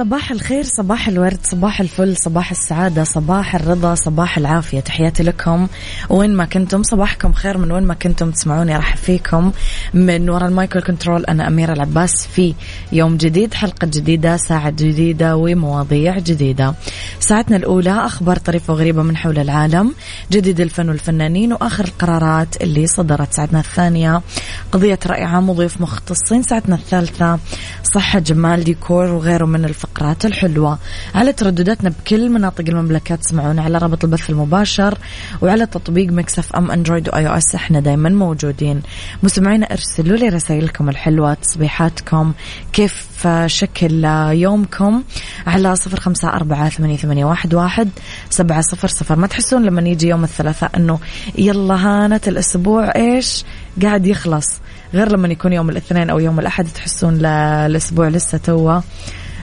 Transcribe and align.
صباح 0.00 0.30
الخير 0.30 0.64
صباح 0.64 1.08
الورد 1.08 1.38
صباح 1.42 1.80
الفل 1.80 2.16
صباح 2.16 2.50
السعادة 2.50 3.04
صباح 3.04 3.54
الرضا 3.54 3.94
صباح 3.94 4.38
العافية. 4.38 4.80
تحياتي 4.80 5.22
لكم. 5.22 5.66
وين 6.10 6.34
ما 6.34 6.44
كنتم 6.44 6.82
صباحكم 6.82 7.32
خير 7.32 7.58
من 7.58 7.72
وين 7.72 7.82
ما 7.82 7.94
كنتم 7.94 8.30
تسمعوني. 8.30 8.76
راح 8.76 8.96
فيكم 8.96 9.52
من 9.94 10.30
وراء 10.30 10.48
ال 10.48 10.54
micro 10.54 10.82
control 10.82 11.24
أنا 11.24 11.48
أميرة 11.48 11.72
العباس 11.72 12.26
في 12.26 12.54
يوم 12.92 13.16
جديد 13.16 13.54
حلقة 13.54 13.86
جديدة 13.86 14.36
ساعة 14.36 14.70
جديدة 14.70 15.36
ومواضيع 15.36 16.18
جديدة. 16.18 16.74
ساعتنا 17.20 17.56
الأولى 17.56 17.92
أخبار 17.92 18.36
طريفة 18.36 18.72
وغريبة 18.72 19.02
من 19.02 19.16
حول 19.16 19.38
العالم 19.38 19.94
جديد 20.32 20.60
الفن 20.60 20.88
والفنانين 20.88 21.52
وآخر 21.52 21.84
القرارات 21.84 22.62
اللي 22.62 22.86
صدرت. 22.86 23.32
ساعتنا 23.32 23.60
الثانية 23.60 24.22
قضية 24.72 24.98
رأي 25.06 25.24
عام 25.24 25.50
وضيوف 25.50 25.80
مختصين. 25.80 26.42
ساعتنا 26.42 26.74
الثالثة 26.74 27.38
صحة 27.94 28.18
جمال 28.18 28.64
ديكور 28.64 29.04
وغيره 29.04 29.46
من 29.46 29.64
الفقرات 29.64 30.24
الحلوة. 30.24 30.78
على 31.14 31.32
تردداتنا 31.32 31.90
بكل 31.90 32.30
مناطق 32.30 32.64
المملكة 32.68 33.14
تسمعونا 33.14 33.62
على 33.62 33.78
رابط 33.78 34.04
البث 34.04 34.30
المباشر 34.30 34.98
وعلى 35.42 35.66
تطبيق 35.66 36.12
Mix 36.12 36.52
FM 36.52 36.70
أندرويد 36.70 37.08
و 37.08 37.28
iOS 37.28 37.54
إحنا 37.54 37.80
دايما 37.80 38.08
موجودين. 38.08 38.82
مستمعينا 39.22 39.66
ارسلوا 39.66 40.16
لي 40.16 40.28
رسائلكم 40.28 40.88
الحلوة 40.88 41.34
تصبيحاتكم 41.34 42.32
كيف 42.72 43.28
شكل 43.46 44.04
يومكم؟ 44.32 45.02
على 45.46 45.76
صفر 45.76 46.00
خمسة 46.00 46.28
أربعة 46.28 46.68
ثمانية, 46.68 47.24
واحد 47.24 47.88
سبعة 48.30 48.60
صفر 48.60 48.88
صفر. 48.88 49.16
ما 49.16 49.26
تحسون 49.26 49.62
لما 49.62 49.88
يجي 49.88 50.08
يوم 50.08 50.24
الثلاثاء 50.24 50.70
أنه 50.76 50.98
يلا 51.38 51.74
هانت 51.74 52.28
الأسبوع 52.28 52.96
إيش؟ 52.96 53.44
قاعد 53.82 54.06
يخلص. 54.06 54.46
غير 54.94 55.12
لما 55.12 55.28
يكون 55.28 55.52
يوم 55.52 55.70
الاثنين 55.70 56.10
أو 56.10 56.18
يوم 56.18 56.40
الأحد 56.40 56.66
تحسون 56.74 57.26
الأسبوع 57.26 58.08
لسه 58.08 58.38
توه 58.38 58.82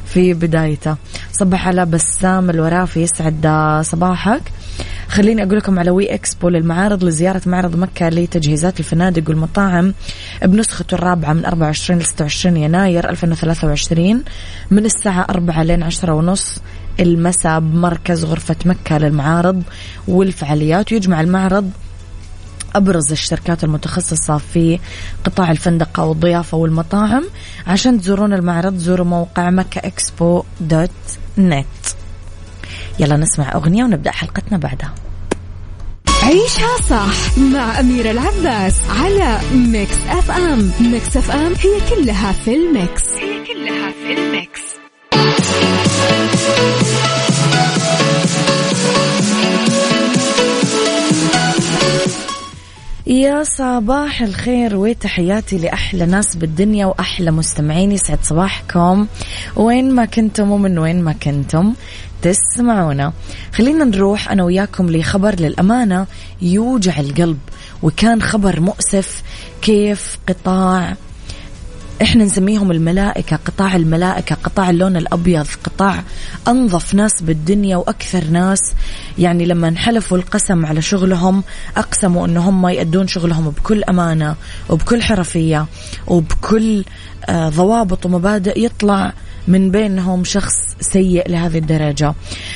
في 0.05 0.33
بدايته. 0.33 0.95
صبح 1.31 1.67
على 1.67 1.85
بسام 1.85 2.49
الورافي 2.49 3.01
يسعد 3.01 3.47
صباحك. 3.81 4.41
خليني 5.07 5.43
أقول 5.43 5.57
لكم 5.57 5.79
على 5.79 5.91
وي 5.91 6.13
إكسبو 6.13 6.49
للمعارض 6.49 7.03
لزيارة 7.03 7.41
معرض 7.45 7.75
مكة 7.75 8.09
لتجهيزات 8.09 8.79
الفنادق 8.79 9.29
والمطاعم 9.29 9.93
بنسخته 10.41 10.95
الرابعة 10.95 11.33
من 11.33 11.45
24 11.45 11.99
ل 11.99 12.05
26 12.05 12.57
يناير 12.57 13.09
2023 13.09 14.23
من 14.71 14.85
الساعة 14.85 15.25
4 15.29 15.63
لين 15.63 15.83
10 15.83 16.13
ونص 16.13 16.61
المساء 16.99 17.59
بمركز 17.59 18.25
غرفة 18.25 18.55
مكة 18.65 18.97
للمعارض 18.97 19.63
والفعاليات. 20.07 20.91
يجمع 20.91 21.21
المعرض 21.21 21.71
أبرز 22.75 23.11
الشركات 23.11 23.63
المتخصصة 23.63 24.37
في 24.37 24.79
قطاع 25.23 25.51
الفندقة 25.51 26.03
والضيافة 26.03 26.57
والمطاعم 26.57 27.23
عشان 27.67 28.01
تزورون 28.01 28.33
المعرض. 28.33 28.77
زوروا 28.77 29.05
موقع 29.05 29.49
مكة 29.49 29.79
إكسبو 29.79 30.43
dot 30.59 30.89
net. 31.37 31.65
يلا 32.99 33.17
نسمع 33.17 33.55
أغنية 33.55 33.83
ونبدأ 33.83 34.11
حلقتنا 34.11 34.57
بعدها. 34.57 34.93
عيشها 36.23 36.77
صح 36.89 37.37
مع 37.37 37.79
أميرة 37.79 38.11
العباس 38.11 38.75
على 38.89 39.39
Mix 39.53 39.97
FM. 40.09 40.71
Mix 40.79 41.17
FM 41.17 41.53
هي 41.53 41.95
كلها 41.95 42.31
في 42.31 42.55
ال 42.55 42.65
mix. 42.65 43.03
هي 43.13 43.43
كلها 43.45 43.91
في 43.91 44.13
ال 44.13 44.23
mix. 44.23 44.61
يا 53.07 53.43
صباح 53.43 54.21
الخير 54.21 54.75
وتحياتي 54.75 55.57
لأحلى 55.57 56.05
ناس 56.05 56.35
بالدنيا 56.35 56.85
وأحلى 56.85 57.31
مستمعين 57.31 57.91
يسعد 57.91 58.19
صباحكم. 58.23 59.07
وين 59.55 59.91
ما 59.91 60.05
كنتم 60.05 60.51
ومن 60.51 60.79
وين 60.79 61.03
ما 61.03 61.13
كنتم 61.13 61.73
تسمعونا. 62.21 63.13
خلينا 63.53 63.85
نروح 63.85 64.31
أنا 64.31 64.43
وياكم 64.43 64.89
لخبر 64.89 65.35
للأمانة 65.35 66.07
يوجع 66.41 66.99
القلب 66.99 67.39
وكان 67.83 68.21
خبر 68.21 68.59
مؤسف 68.59 69.23
كيف 69.61 70.17
قطاع 70.27 70.95
إحنا 72.01 72.23
نسميهم 72.23 72.71
الملائكة 72.71 73.35
قطاع 73.45 73.75
الملائكة 73.75 74.35
قطاع 74.35 74.69
اللون 74.69 74.97
الأبيض 74.97 75.47
قطاع 75.63 76.03
أنظف 76.47 76.93
ناس 76.93 77.21
بالدنيا 77.21 77.77
وأكثر 77.77 78.23
ناس. 78.25 78.59
يعني 79.17 79.45
لما 79.45 79.67
انحلفوا 79.67 80.17
القسم 80.17 80.65
على 80.65 80.81
شغلهم 80.81 81.43
أقسموا 81.77 82.27
أن 82.27 82.37
هم 82.37 82.67
يأدون 82.67 83.07
شغلهم 83.07 83.49
بكل 83.49 83.83
أمانة 83.83 84.35
وبكل 84.69 85.01
حرفية 85.01 85.65
وبكل 86.07 86.83
آه 87.29 87.49
ضوابط 87.49 88.05
ومبادئ 88.05 88.65
يطلع 88.65 89.13
من 89.47 89.71
بينهم 89.71 90.23
شخص 90.23 90.55
سيء 90.81 91.29
لهذه 91.29 91.57
الدرجة. 91.57 92.13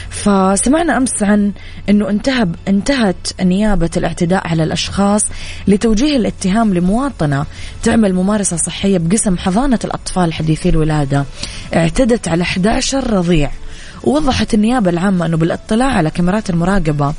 فسمعنا 0.09 0.97
أمس 0.97 1.23
عن 1.23 1.51
أنه 1.89 2.09
انتهى 2.09 2.47
انتهت 2.67 3.41
نيابة 3.41 3.89
الاعتداء 3.97 4.47
على 4.47 4.63
الأشخاص 4.63 5.21
لتوجيه 5.67 6.15
الاتهام 6.15 6.73
لمواطنة 6.73 7.45
تعمل 7.83 8.13
ممارسة 8.13 8.57
صحية 8.57 8.97
بقسم 8.97 9.37
حضانة 9.37 9.79
الأطفال 9.83 10.33
حديثي 10.33 10.69
الولادة. 10.69 11.25
اعتدت 11.75 12.27
على 12.27 12.43
11 12.43 13.13
رضيع. 13.13 13.51
ووضحت 14.03 14.53
النيابة 14.53 14.89
العامة 14.89 15.25
أنه 15.25 15.37
بالاطلاع 15.37 15.87
على 15.87 16.09
كاميرات 16.09 16.49
المراقبة. 16.49 17.13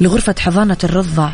لغرفة 0.00 0.34
حضانة 0.38 0.76
الرضع 0.84 1.30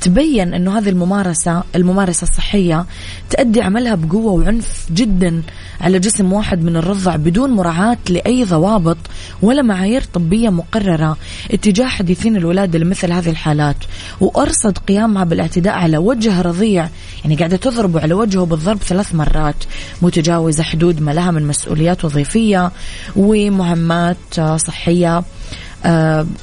تبين 0.00 0.54
أنه 0.54 0.78
هذه 0.78 0.88
الممارسة 0.88 1.62
الممارسة 1.74 2.22
الصحية 2.22 2.86
تأدي 3.30 3.62
عملها 3.62 3.94
بقوة 3.94 4.32
وعنف 4.32 4.86
جدا 4.90 5.42
على 5.80 5.98
جسم 5.98 6.32
واحد 6.32 6.62
من 6.62 6.76
الرضع 6.76 7.16
بدون 7.16 7.50
مراعاة 7.50 7.98
لأي 8.08 8.44
ضوابط 8.44 8.96
ولا 9.42 9.62
معايير 9.62 10.02
طبية 10.14 10.50
مقررة 10.50 11.16
اتجاه 11.50 11.86
حديثين 11.86 12.36
الولادة 12.36 12.78
لمثل 12.78 13.12
هذه 13.12 13.30
الحالات. 13.30 13.76
وأرصد 14.20 14.78
قيامها 14.78 15.24
بالاعتداء 15.24 15.74
على 15.74 15.98
وجه 15.98 16.40
رضيع 16.40 16.88
يعني 17.24 17.36
قاعدة 17.36 17.56
تضربه 17.56 18.00
على 18.00 18.14
وجهه 18.14 18.44
بالضرب 18.44 18.78
ثلاث 18.82 19.14
مرات. 19.14 19.64
متجاوزة 20.02 20.62
حدود 20.62 21.00
ما 21.00 21.10
لها 21.10 21.30
من 21.30 21.46
مسؤوليات 21.46 22.04
وظيفية 22.04 22.72
ومهمات 23.16 24.40
صحية. 24.56 25.22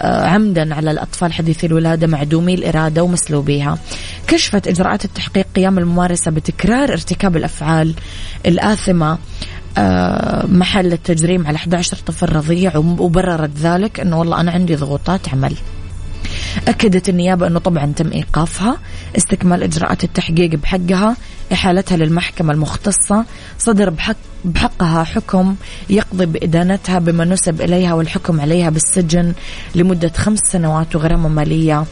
عمدا 0.01 0.75
على 0.75 0.91
الأطفال 0.91 1.33
حديثي 1.33 1.67
الولادة 1.67 2.07
معدومي 2.07 2.53
الإرادة 2.53 3.03
ومسلوبيها. 3.03 3.77
كشفت 4.27 4.67
إجراءات 4.67 5.05
التحقيق 5.05 5.47
قيام 5.55 5.79
الممارسة 5.79 6.31
بتكرار 6.31 6.89
ارتكاب 6.89 7.37
الأفعال 7.37 7.93
الآثمة 8.45 9.17
آه، 9.77 10.45
محل 10.45 10.93
التجريم 10.93 11.47
على 11.47 11.55
11 11.55 11.97
طفل 11.97 12.35
رضيع 12.35 12.77
وبررت 12.77 13.57
ذلك 13.57 13.99
أنه 13.99 14.19
والله 14.19 14.41
أنا 14.41 14.51
عندي 14.51 14.75
ضغوطات 14.75 15.29
عمل. 15.29 15.55
أكدت 16.67 17.09
النيابة 17.09 17.47
أنه 17.47 17.59
طبعا 17.59 17.93
تم 17.95 18.11
إيقافها 18.11 18.77
استكمال 19.17 19.63
إجراءات 19.63 20.03
التحقيق 20.03 20.55
بحقها 20.55 21.15
إحالتها 21.53 21.97
للمحكمة 21.97 22.53
المختصة 22.53 23.25
صدر 23.57 23.89
بحق 23.89 24.15
بحقها 24.45 25.03
حكم 25.03 25.55
يقضي 25.89 26.25
بإدانتها 26.25 26.99
بما 26.99 27.25
نسب 27.25 27.61
إليها 27.61 27.93
والحكم 27.93 28.41
عليها 28.41 28.69
بالسجن 28.69 29.33
لمدة 29.75 30.11
خمس 30.17 30.39
سنوات 30.39 30.95
وغرامة 30.95 31.29
مالية 31.29 31.85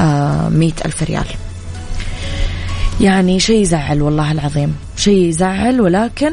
آه 0.00 0.48
مئة 0.48 0.74
ألف 0.86 1.02
ريال. 1.02 1.24
يعني 3.00 3.40
شيء 3.40 3.62
يزعل 3.62 4.02
والله 4.02 4.32
العظيم. 4.32 4.76
شيء 4.96 5.28
يزعل 5.28 5.80
ولكن 5.80 6.32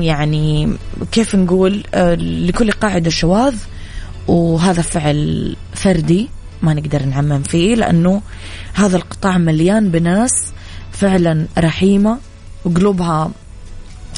يعني 0.00 0.72
كيف 1.12 1.34
نقول 1.34 1.84
آه 1.94 2.14
لكل 2.14 2.70
قاعدة 2.72 3.10
شواذ 3.10 3.54
وهذا 4.28 4.82
فعل 4.82 5.56
فردي. 5.74 6.28
ما 6.62 6.74
نقدر 6.74 7.04
نعمم 7.04 7.42
فيه 7.42 7.74
لأنه 7.74 8.22
هذا 8.74 8.96
القطاع 8.96 9.38
مليان 9.38 9.90
بناس 9.90 10.30
فعلا 10.92 11.46
رحيمة 11.58 12.18
وقلوبها 12.64 13.30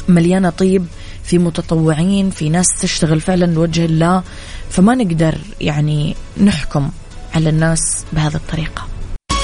مليانة 0.09 0.49
طيب 0.49 0.85
في 1.23 1.37
متطوعين 1.37 2.29
في 2.29 2.49
ناس 2.49 2.67
تشتغل 2.81 3.21
فعلا 3.21 3.45
لوجه 3.45 3.85
الله. 3.85 4.23
فما 4.69 4.95
نقدر 4.95 5.37
يعني 5.61 6.15
نحكم 6.43 6.89
على 7.35 7.49
الناس 7.49 7.79
بهذه 8.13 8.35
الطريقة. 8.35 8.87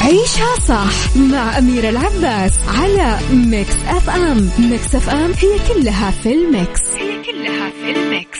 عيشها 0.01 0.55
صح 0.67 1.15
مع 1.15 1.57
أميرة 1.57 1.89
العباس 1.89 2.53
على 2.67 3.19
Mix 3.31 3.75
FM. 3.87 4.49
Mix 4.59 4.95
FM 4.95 5.31
هي 5.31 5.73
كلها 5.73 6.11
في 6.11 6.33
ال 6.33 6.43
mix. 6.43 6.81
هي 6.81 7.23
كلها 7.23 7.69
في 7.69 7.99
الميكس. 7.99 8.39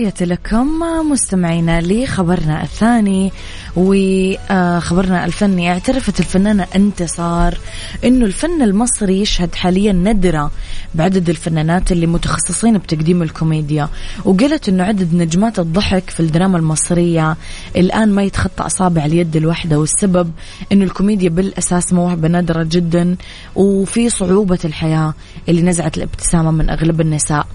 تحياتي 0.00 0.24
لكم 0.24 0.80
مستمعينا 1.10 1.80
لخبرنا 1.80 2.62
الثاني 2.62 3.32
وخبرنا 3.76 5.24
الفني. 5.24 5.70
اعترفت 5.70 6.20
الفنانة 6.20 6.66
انتصار 6.76 7.58
إنه 8.04 8.24
الفن 8.24 8.62
المصري 8.62 9.20
يشهد 9.20 9.54
حاليا 9.54 9.92
ندرة 9.92 10.50
بعدد 10.94 11.28
الفنانات 11.28 11.92
اللي 11.92 12.06
متخصصين 12.06 12.78
بتقديم 12.78 13.22
الكوميديا 13.22 13.88
وقالت 14.24 14.68
إنه 14.68 14.84
عدد 14.84 15.14
نجمات 15.14 15.58
الضحك 15.58 16.10
في 16.10 16.20
الدراما 16.20 16.58
المصرية 16.58 17.36
الآن 17.76 18.12
ما 18.12 18.22
يتخطى 18.22 18.66
أصابع 18.66 19.04
اليد 19.04 19.36
الواحدة 19.36 19.78
والسبب 19.78 20.32
إنه 20.72 20.84
الكوميديا 20.84 21.28
بالأساس 21.28 21.92
موهبة 21.92 22.28
نادرة 22.28 22.62
جدا 22.62 23.16
وفي 23.56 24.10
صعوبة 24.10 24.58
الحياة 24.64 25.14
اللي 25.48 25.62
نزعت 25.62 25.96
الابتسامة 25.96 26.50
من 26.50 26.70
أغلب 26.70 27.00
النساء. 27.00 27.46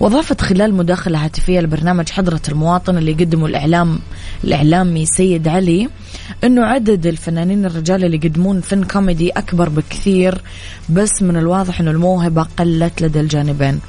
واضافت 0.00 0.40
خلال 0.40 0.74
مداخلة 0.74 1.24
هاتفية 1.24 1.60
لبرنامج 1.88 2.10
حضرة 2.10 2.40
المواطن 2.48 2.98
اللي 2.98 3.10
يقدمه 3.10 3.46
الإعلام 3.46 3.98
الإعلامي 4.44 5.06
سيد 5.06 5.48
علي 5.48 5.88
إنه 6.44 6.64
عدد 6.64 7.06
الفنانين 7.06 7.64
الرجال 7.64 8.04
اللي 8.04 8.16
يقدمون 8.16 8.60
فن 8.60 8.84
كوميدي 8.84 9.30
أكبر 9.30 9.68
بكثير 9.68 10.42
بس 10.88 11.22
من 11.22 11.36
الواضح 11.36 11.80
إنه 11.80 11.90
الموهبة 11.90 12.42
قلت 12.58 13.02
لدى 13.02 13.20
الجانبين. 13.20 13.80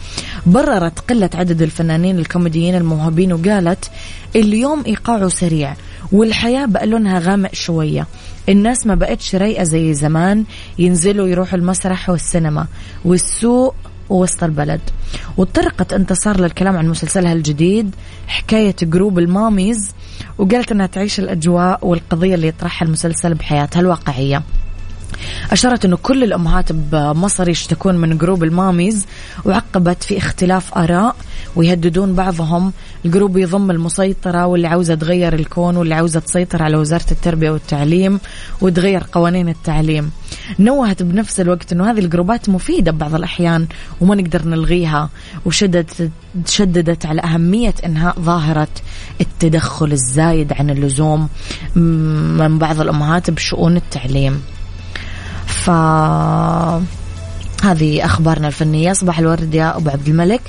بررت 0.46 1.00
قلة 1.00 1.30
عدد 1.34 1.62
الفنانين 1.62 2.19
الكوميديين 2.19 2.75
الموهوبين 2.75 3.34
وقالت 3.34 3.92
اليوم 4.36 4.84
إيقاعه 4.88 5.28
سريع 5.28 5.75
والحياة 6.12 6.66
بقى 6.66 6.88
لونها 6.88 7.19
غامق 7.19 7.54
شوية. 7.54 8.07
الناس 8.50 8.88
ما 8.88 8.95
بقتش 8.95 9.36
رايقة 9.36 9.63
زي 9.63 9.94
زمان 9.94 10.44
ينزلوا 10.80 11.28
يروحوا 11.28 11.57
المسرح 11.60 12.10
والسينما 12.10 12.68
والسوق 13.06 13.75
ووسط 14.09 14.44
البلد. 14.44 14.81
وطرقت 15.38 15.94
انتصار 15.94 16.39
للكلام 16.39 16.77
عن 16.77 16.88
مسلسلها 16.88 17.33
الجديد 17.33 17.95
حكاية 18.27 18.75
group 18.81 19.19
ال 19.19 19.29
mommies 19.29 19.92
وقالت 20.38 20.71
أنها 20.71 20.85
تعيش 20.85 21.19
الأجواء 21.19 21.88
والقضية 21.88 22.35
اللي 22.35 22.47
يطرحها 22.47 22.85
المسلسل 22.85 23.33
بحياتها 23.33 23.79
الواقعية. 23.79 24.44
أشارت 25.51 25.86
أنه 25.86 25.98
كل 25.98 26.24
الأمهات 26.24 26.71
بمصر 26.71 27.50
يشتكون 27.50 27.98
من 27.98 28.18
group 28.18 28.44
ال 28.44 28.51
mommies 28.51 29.06
وعقبت 29.45 30.04
في 30.04 30.18
اختلاف 30.18 30.77
آراء 30.77 31.16
ويهددون 31.56 32.16
بعضهم. 32.16 32.74
ال 33.06 33.11
group 33.11 33.38
يضم 33.38 33.71
المسيطرة 33.71 34.45
واللي 34.45 34.68
عاوزة 34.68 34.95
تغير 34.95 35.33
الكون 35.33 35.77
واللي 35.77 35.95
عاوزة 35.95 36.19
تسيطر 36.19 36.63
على 36.63 36.77
وزارة 36.77 37.06
التربية 37.12 37.51
والتعليم 37.51 38.19
وتغير 38.62 39.04
قوانين 39.12 39.50
التعليم. 39.50 40.12
نوهت 40.60 41.04
بنفس 41.04 41.39
الوقت 41.39 41.74
أنه 41.74 41.92
هذه 41.92 42.00
الجروبات 42.00 42.50
مفيدة 42.50 42.92
ببعض 42.92 43.16
الأحيان 43.16 43.68
وما 44.01 44.16
نقدر 44.16 44.45
نلغيها. 44.45 45.10
وشددت 45.45 46.12
شددت 46.45 47.06
على 47.06 47.21
أهمية 47.21 47.74
إنهاء 47.86 48.19
ظاهرة 48.19 48.68
التدخل 49.21 49.92
الزايد 49.92 50.54
عن 50.54 50.69
اللزوم 50.69 51.30
من 51.75 52.60
بعض 52.60 52.81
الأمهات 52.81 53.30
بشؤون 53.30 53.77
التعليم. 53.77 54.42
هذه 57.63 58.06
أخبارنا 58.06 58.48
الفنية. 58.48 58.94
صباح 58.94 59.19
الورد 59.19 59.54
يا 59.54 59.77
أبو 59.77 59.89
عبد 59.89 60.07
الملك. 60.07 60.42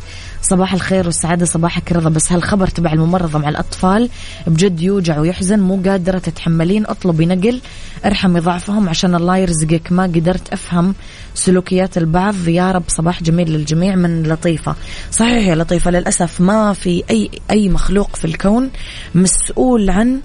صباح 0.43 0.75
الخير 0.75 1.07
والسعادة 1.07 1.47
صباحك 1.47 1.93
رضا. 1.93 2.11
بس 2.11 2.33
هالخبر 2.33 2.67
تبع 2.67 2.93
الممرضة 2.93 3.39
مع 3.39 3.49
الأطفال 3.49 4.09
بجد 4.47 4.81
يوجع 4.81 5.19
ويحزن. 5.19 5.61
مو 5.61 5.83
قادرة 5.87 6.19
تتحملين. 6.19 6.87
اطلبي 6.87 7.27
نقل 7.27 7.61
ارحمي 8.05 8.41
ضعفهم 8.41 8.89
عشان 8.89 9.15
الله 9.15 9.37
يرزقك. 9.37 9.93
ما 9.93 10.03
قدرت 10.03 10.53
أفهم 10.53 10.95
سلوكيات 11.35 11.99
البعض. 11.99 12.49
يا 12.49 12.73
رب 12.73 12.85
صباح 12.89 13.23
جميل 13.23 13.51
للجميع 13.51 13.95
من 13.95 14.23
لطيفة. 14.23 14.75
صحيح 15.13 15.47
يا 15.47 15.55
لطيفة 15.55 15.91
للأسف 15.91 16.41
ما 16.41 16.73
في 16.73 17.05
أي 17.11 17.31
أي 17.51 17.69
مخلوق 17.69 18.17
في 18.17 18.25
الكون 18.25 18.71
مسؤول 19.15 19.91
عن 19.91 20.21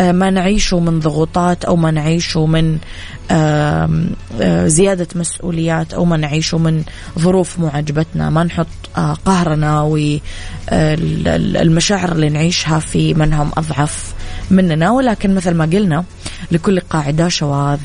ما 0.00 0.30
نعيشه 0.30 0.80
من 0.80 1.00
ضغوطات 1.00 1.64
أو 1.64 1.76
ما 1.76 1.90
نعيشه 1.90 2.46
من 2.46 2.78
آه، 3.30 3.88
زيادة 4.66 5.06
مسؤوليات 5.14 5.94
أو 5.94 6.04
ما 6.04 6.16
نعيشه 6.16 6.58
من 6.58 6.82
ظروف 7.18 7.58
مو 7.58 7.68
عجبتنا 7.68 8.30
ما 8.30 8.44
نحط 8.44 8.66
آه، 8.96 9.12
قهرنا 9.12 9.82
والمشاعر 10.72 12.12
اللي 12.12 12.28
نعيشها 12.28 12.78
في 12.78 13.14
من 13.14 13.32
هم 13.32 13.50
أضعف 13.56 14.14
مننا. 14.50 14.90
ولكن 14.90 15.34
مثل 15.34 15.54
ما 15.54 15.64
قلنا 15.64 16.04
لكل 16.50 16.80
قاعدة 16.80 17.28
شواذ. 17.28 17.80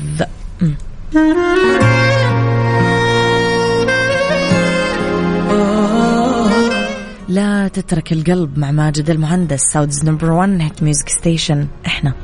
لا 7.32 7.68
تترك 7.68 8.12
القلب 8.12 8.58
مع 8.58 8.70
ماجد 8.70 9.10
المهندس. 9.10 9.60
Saudi's 9.72 10.04
number 10.04 10.30
1 10.30 10.60
hit 10.60 10.82
music 10.82 11.08
station 11.08 11.66
إحنا. 11.86 12.14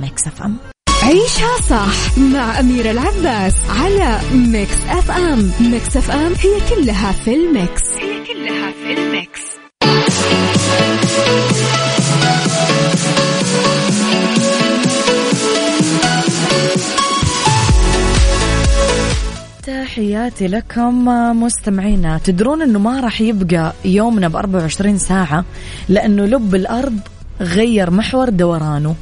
Mix 0.00 0.26
FM 0.26 0.56
عيشها 1.02 1.60
صح 1.68 2.18
مع 2.18 2.60
أميرة 2.60 2.90
العباس 2.90 3.54
على 3.70 4.20
Mix 4.34 4.76
FM 4.88 5.50
Mix 5.60 5.96
FM 5.96 6.32
هي 6.32 6.76
كلها 6.76 7.12
في 7.12 7.34
ال 7.34 7.46
mix. 7.46 7.95
تحياتي 20.28 20.46
لكم 20.46 21.04
مستمعينا 21.42 22.18
تدرون 22.24 22.62
إنه 22.62 22.78
ما 22.78 23.00
راح 23.00 23.20
يبقى 23.20 23.72
يومنا 23.84 24.28
ب 24.28 24.36
24 24.36 24.98
ساعة 24.98 25.44
لأنه 25.88 26.24
لب 26.24 26.54
الأرض 26.54 26.98
غير 27.40 27.90
محور 27.90 28.28
دورانه 28.28 28.94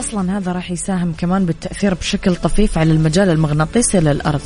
أصلا 0.00 0.38
هذا 0.38 0.52
راح 0.52 0.70
يساهم 0.70 1.12
كمان 1.18 1.46
بالتأثير 1.46 1.94
بشكل 1.94 2.36
طفيف 2.36 2.78
على 2.78 2.92
المجال 2.92 3.30
المغناطيسي 3.30 4.00
للأرض. 4.00 4.40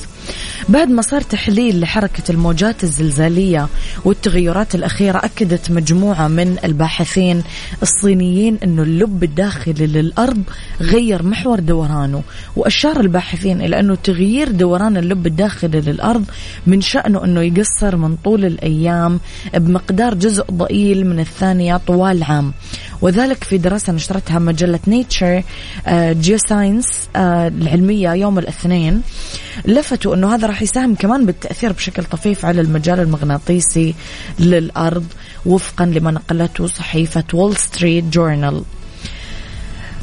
بعد 0.68 0.88
ما 0.88 1.02
صار 1.02 1.20
تحليل 1.20 1.80
لحركة 1.80 2.22
الموجات 2.30 2.84
الزلزالية 2.84 3.68
والتغيرات 4.04 4.74
الأخيرة 4.74 5.18
أكدت 5.24 5.70
مجموعة 5.70 6.28
من 6.28 6.56
الباحثين 6.64 7.42
الصينيين 7.82 8.58
إنه 8.64 8.82
اللب 8.82 9.24
الداخلي 9.24 9.86
للأرض 9.86 10.42
غير 10.80 11.22
محور 11.22 11.60
دورانه 11.60 12.22
وأشار 12.56 13.00
الباحثين 13.00 13.60
إلى 13.60 13.80
إنه 13.80 13.94
تغيير 13.94 14.50
دوران 14.50 14.96
اللب 14.96 15.26
الداخلي 15.26 15.80
للأرض 15.80 16.24
من 16.66 16.80
شأنه 16.80 17.24
إنه 17.24 17.40
يقصر 17.42 17.96
من 17.96 18.16
طول 18.16 18.44
الأيام 18.44 19.20
بمقدار 19.54 20.14
جزء 20.14 20.44
ضئيل 20.50 21.06
من 21.06 21.20
الثانية 21.20 21.76
طوال 21.76 22.22
عام. 22.22 22.52
وذلك 23.02 23.44
في 23.44 23.58
دراسة 23.58 23.92
نشرتها 23.92 24.38
مجلة 24.38 24.80
Nature 24.86 25.42
Geoscience 25.88 26.86
آه، 27.16 27.18
آه، 27.18 27.48
العلمية 27.48 28.12
يوم 28.12 28.38
الاثنين 28.38 29.02
لفتوا 29.64 30.14
أنه 30.14 30.34
هذا 30.34 30.46
راح 30.46 30.62
يساهم 30.62 30.94
كمان 30.94 31.26
بالتأثير 31.26 31.72
بشكل 31.72 32.04
طفيف 32.04 32.44
على 32.44 32.60
المجال 32.60 33.00
المغناطيسي 33.00 33.94
للأرض 34.38 35.06
وفقا 35.46 35.84
لما 35.84 36.10
نقلته 36.10 36.66
صحيفة 36.66 37.24
Wall 37.34 37.56
Street 37.56 38.04
Journal 38.04 38.62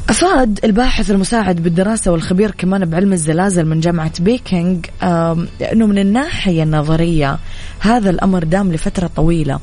أفاد 0.08 0.60
الباحث 0.64 1.10
المساعد 1.10 1.62
بالدراسة 1.62 2.12
والخبير 2.12 2.50
كمان 2.50 2.84
بعلم 2.84 3.12
الزلازل 3.12 3.64
من 3.66 3.80
جامعة 3.80 4.12
بيكينج 4.20 4.86
أنه 5.02 5.86
من 5.86 5.98
الناحية 5.98 6.62
النظرية 6.62 7.38
هذا 7.80 8.10
الأمر 8.10 8.44
دام 8.44 8.72
لفترة 8.72 9.10
طويلة. 9.16 9.60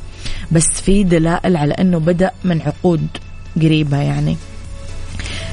بس 0.52 0.68
في 0.84 1.04
دلائل 1.04 1.58
على 1.58 1.74
أنه 1.74 1.98
بدأ 2.00 2.32
من 2.44 2.62
عقود 2.62 3.08
قريبة 3.62 3.98
يعني. 3.98 4.38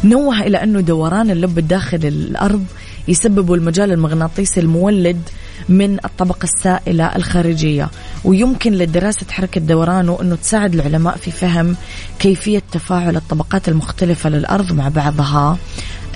نوه 0.05 0.40
إلى 0.40 0.62
أنه 0.62 0.81
دوران 0.81 1.31
اللب 1.31 1.59
الداخلي 1.59 2.11
للأرض 2.11 2.64
يسبب 3.09 3.52
المجال 3.52 3.93
المغناطيسي 3.93 4.61
المولد 4.61 5.21
من 5.69 5.99
الطبقة 6.05 6.45
السائلة 6.45 7.16
الخارجية. 7.16 7.90
ويمكن 8.25 8.73
لدراسة 8.73 9.26
حركة 9.31 9.61
دورانه 9.61 10.19
أنه 10.23 10.37
تساعد 10.37 10.75
العلماء 10.75 11.16
في 11.16 11.31
فهم 11.31 11.76
كيفية 12.19 12.62
تفاعل 12.73 13.16
الطبقات 13.16 13.69
المختلفة 13.69 14.31
للأرض 14.31 14.73
مع 14.73 14.88
بعضها 14.88 15.59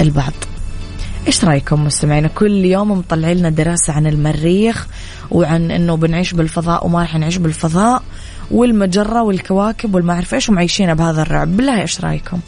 البعض. 0.00 0.32
إيش 1.26 1.44
رأيكم 1.44 1.84
مستمعينا؟ 1.84 2.28
كل 2.28 2.64
يوم 2.64 2.90
مطلعين 2.90 3.36
لنا 3.36 3.50
دراسة 3.50 3.92
عن 3.92 4.06
المريخ 4.06 4.86
وعن 5.30 5.70
أنه 5.70 5.96
بنعيش 5.96 6.32
بالفضاء 6.32 6.86
وما 6.86 7.00
راح 7.00 7.16
نعيش 7.16 7.36
بالفضاء. 7.36 8.02
والمجرة 8.50 9.22
والكواكب 9.22 9.94
والما 9.94 10.12
أعرف 10.12 10.34
إيش 10.34 10.48
ومعيشين 10.48 10.94
بهذا 10.94 11.22
الرعب. 11.22 11.56
بالله 11.56 11.80
إيش 11.80 12.00
رأيكم؟ 12.00 12.38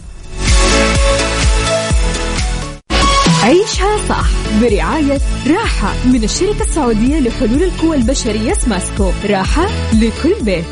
عيشها 3.42 3.96
صح 4.08 4.26
برعاية 4.62 5.20
راحة 5.46 5.92
من 6.04 6.24
الشركة 6.24 6.62
السعودية 6.62 7.20
لحلول 7.20 7.62
القوى 7.62 7.96
البشرية 7.96 8.52
سماسكو. 8.52 9.10
راحة 9.30 9.66
لكل 9.92 10.34
بيت. 10.44 10.64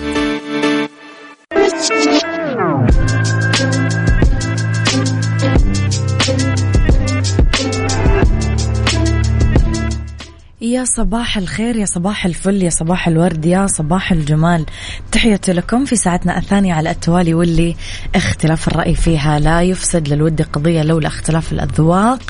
يا 10.63 10.85
صباح 10.85 11.37
الخير 11.37 11.77
يا 11.77 11.85
صباح 11.85 12.27
الفل 12.27 12.63
يا 12.63 12.71
صباح 12.71 13.09
الورد 13.09 13.45
يا 13.45 13.67
صباح 13.67 14.13
الجمال. 14.13 14.67
تحية 15.13 15.41
لكم 15.49 15.85
في 15.85 15.97
ساعتنا 15.97 16.39
الثانية 16.39 16.75
على 16.75 16.91
التوالي 16.91 17.35
واللي 17.35 17.77
اختلاف 18.15 18.69
الرأي 18.69 18.95
فيها 18.95 19.39
لا 19.39 19.63
يفسد 19.63 20.09
للود 20.09 20.43
قضية 20.43 20.83
لولا 20.83 21.07
اختلاف 21.07 21.53
الأذواق. 21.53 22.21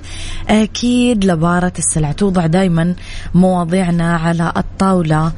أكيد 0.49 1.25
لبارة 1.25 1.73
السلع 1.79 2.13
توضع 2.13 2.47
دايما 2.47 2.95
مواضيعنا 3.35 4.17
على 4.17 4.53
الطاولة. 4.57 5.33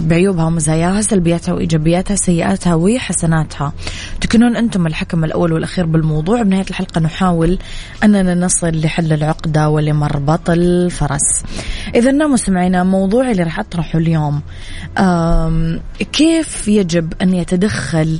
بعيوبها 0.00 0.44
ومزاياها 0.44 1.00
سلبياتها 1.00 1.52
وإيجابياتها 1.52 2.16
سيئاتها 2.16 2.74
وحسناتها. 2.74 3.72
تكونون 4.20 4.56
أنتم 4.56 4.86
الحكم 4.86 5.24
الأول 5.24 5.52
والأخير 5.52 5.86
بالموضوع. 5.86 6.42
بنهاية 6.42 6.66
الحلقة 6.70 7.00
نحاول 7.00 7.58
أننا 8.04 8.34
نصل 8.34 8.80
لحل 8.80 9.12
العقدة 9.12 9.68
ولمربط 9.68 10.50
الفرس 10.50 11.44
إذا 11.94 12.12
مستمعينا 12.12 12.84
موضوع 12.84 13.30
اللي 13.30 13.42
راح 13.42 13.58
أطرحه 13.58 13.98
اليوم 13.98 14.42
كيف 16.12 16.68
يجب 16.68 17.12
أن 17.22 17.34
يتدخل 17.34 18.18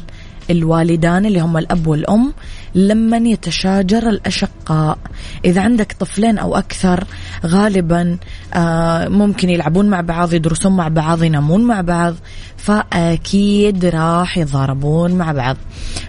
الوالدان 0.50 1.26
اللي 1.26 1.40
هم 1.40 1.56
الأب 1.56 1.86
والأم 1.86 2.32
لمن 2.78 3.26
يتشاجر 3.26 4.08
الأشقاء. 4.08 4.98
إذا 5.44 5.60
عندك 5.60 5.96
طفلين 6.00 6.38
أو 6.38 6.56
أكثر 6.56 7.04
غالبا 7.46 8.16
آه، 8.54 9.08
ممكن 9.08 9.50
يلعبون 9.50 9.90
مع 9.90 10.00
بعض 10.00 10.34
يدرسون 10.34 10.76
مع 10.76 10.88
بعض 10.88 11.22
ينامون 11.22 11.64
مع 11.64 11.80
بعض 11.80 12.14
فأكيد 12.56 13.84
راح 13.84 14.38
يضاربون 14.38 15.12
مع 15.12 15.32
بعض. 15.32 15.56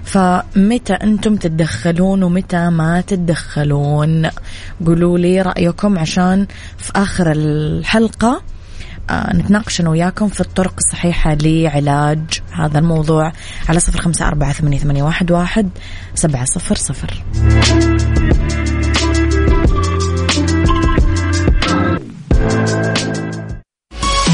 فمتى 0.03 0.93
أنتم 0.93 1.35
تتدخلون 1.35 2.23
ومتى 2.23 2.69
ما 2.69 3.01
تتدخلون؟ 3.01 4.29
قولوا 4.85 5.17
لي 5.17 5.41
رأيكم 5.41 5.99
عشان 5.99 6.47
في 6.77 6.91
آخر 6.95 7.31
الحلقة 7.31 8.41
نتناقش 9.11 9.81
أنا 9.81 9.89
وياكم 9.89 10.27
في 10.27 10.41
الطرق 10.41 10.73
الصحيحة 10.77 11.37
لعلاج 11.41 12.41
هذا 12.51 12.79
الموضوع 12.79 13.31
على 13.69 13.79
صفر 13.79 14.01
خمسة 14.01 14.27
أربعة 14.27 14.53
ثمانية, 14.53 14.77
ثمانية 14.77 15.03
واحد, 15.03 15.31
واحد 15.31 15.69
سبعة 16.15 16.45
صفر 16.45 16.75
صفر. 16.75 17.23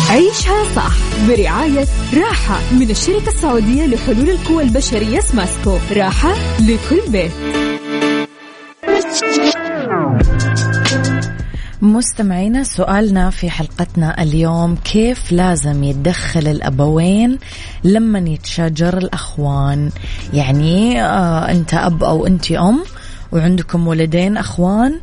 عيشها 0.09 0.75
صح 0.75 0.93
برعاية 1.27 1.85
راحة 2.13 2.59
من 2.73 2.89
الشركة 2.89 3.27
السعودية 3.27 3.85
لحلول 3.85 4.29
القوى 4.29 4.63
البشرية 4.63 5.19
سماسكو. 5.19 5.77
راحة 5.91 6.33
لكل 6.59 7.11
بيت. 7.11 7.64
مستمعينا 11.85 12.63
سؤالنا 12.63 13.29
في 13.29 13.49
حلقتنا 13.49 14.23
اليوم 14.23 14.75
كيف 14.75 15.31
لازم 15.31 15.83
يتدخل 15.83 16.47
الأبوين 16.47 17.39
لما 17.83 18.19
يتشاجر 18.19 18.97
الأخوان؟ 18.97 19.91
يعني 20.33 21.03
آه 21.03 21.51
أنت 21.51 21.73
أب 21.73 22.03
أو 22.03 22.27
أنت 22.27 22.51
أم؟ 22.51 22.83
وعندكم 23.31 23.87
ولدين 23.87 24.37
أخوان 24.37 24.99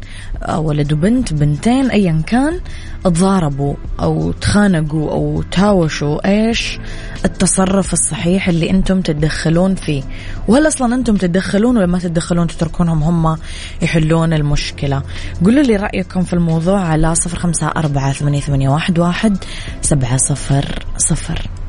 ولد 0.55 0.93
وبنت 0.93 1.33
بنتين 1.33 1.91
أيا 1.91 2.23
كان 2.27 2.61
تضاربوا 3.05 3.75
أو 4.01 4.33
تخانقوا 4.33 5.11
أو 5.11 5.43
تهاوشوا 5.43 6.29
إيش 6.29 6.79
التصرف 7.25 7.93
الصحيح 7.93 8.49
اللي 8.49 8.71
أنتم 8.71 9.01
تتدخلون 9.01 9.75
فيه. 9.75 10.03
وهل 10.49 10.67
أصلا 10.67 10.95
أنتم 10.95 11.17
تتدخلون 11.17 11.77
ولا 11.77 11.87
ما 11.87 11.99
تتدخلون؟ 11.99 12.47
تتركونهم 12.47 13.03
هم 13.03 13.39
يحلون 13.83 14.33
المشكلة. 14.33 15.03
قولوا 15.45 15.63
لي 15.63 15.77
رأيكم 15.77 16.23
في 16.23 16.33
الموضوع 16.33 16.81
على 16.81 17.15
صفر 17.15 17.39
خمسة 17.39 17.67
أربعة 17.67 18.13
ثمانية 18.13 18.69
واحد 18.69 19.39
سبعة 19.83 20.17
صفر 20.17 20.85
صفر. 20.97 21.62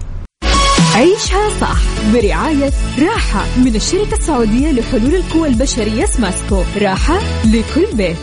عيشها 0.95 1.49
صح 1.61 1.77
برعاية 2.13 2.71
راحة 2.99 3.45
من 3.57 3.75
الشركة 3.75 4.13
السعودية 4.13 4.71
لحلول 4.71 5.15
القوى 5.15 5.47
البشرية 5.47 6.05
سماسكو. 6.05 6.63
راحة 6.81 7.19
لكل 7.45 7.95
بيت. 7.95 8.17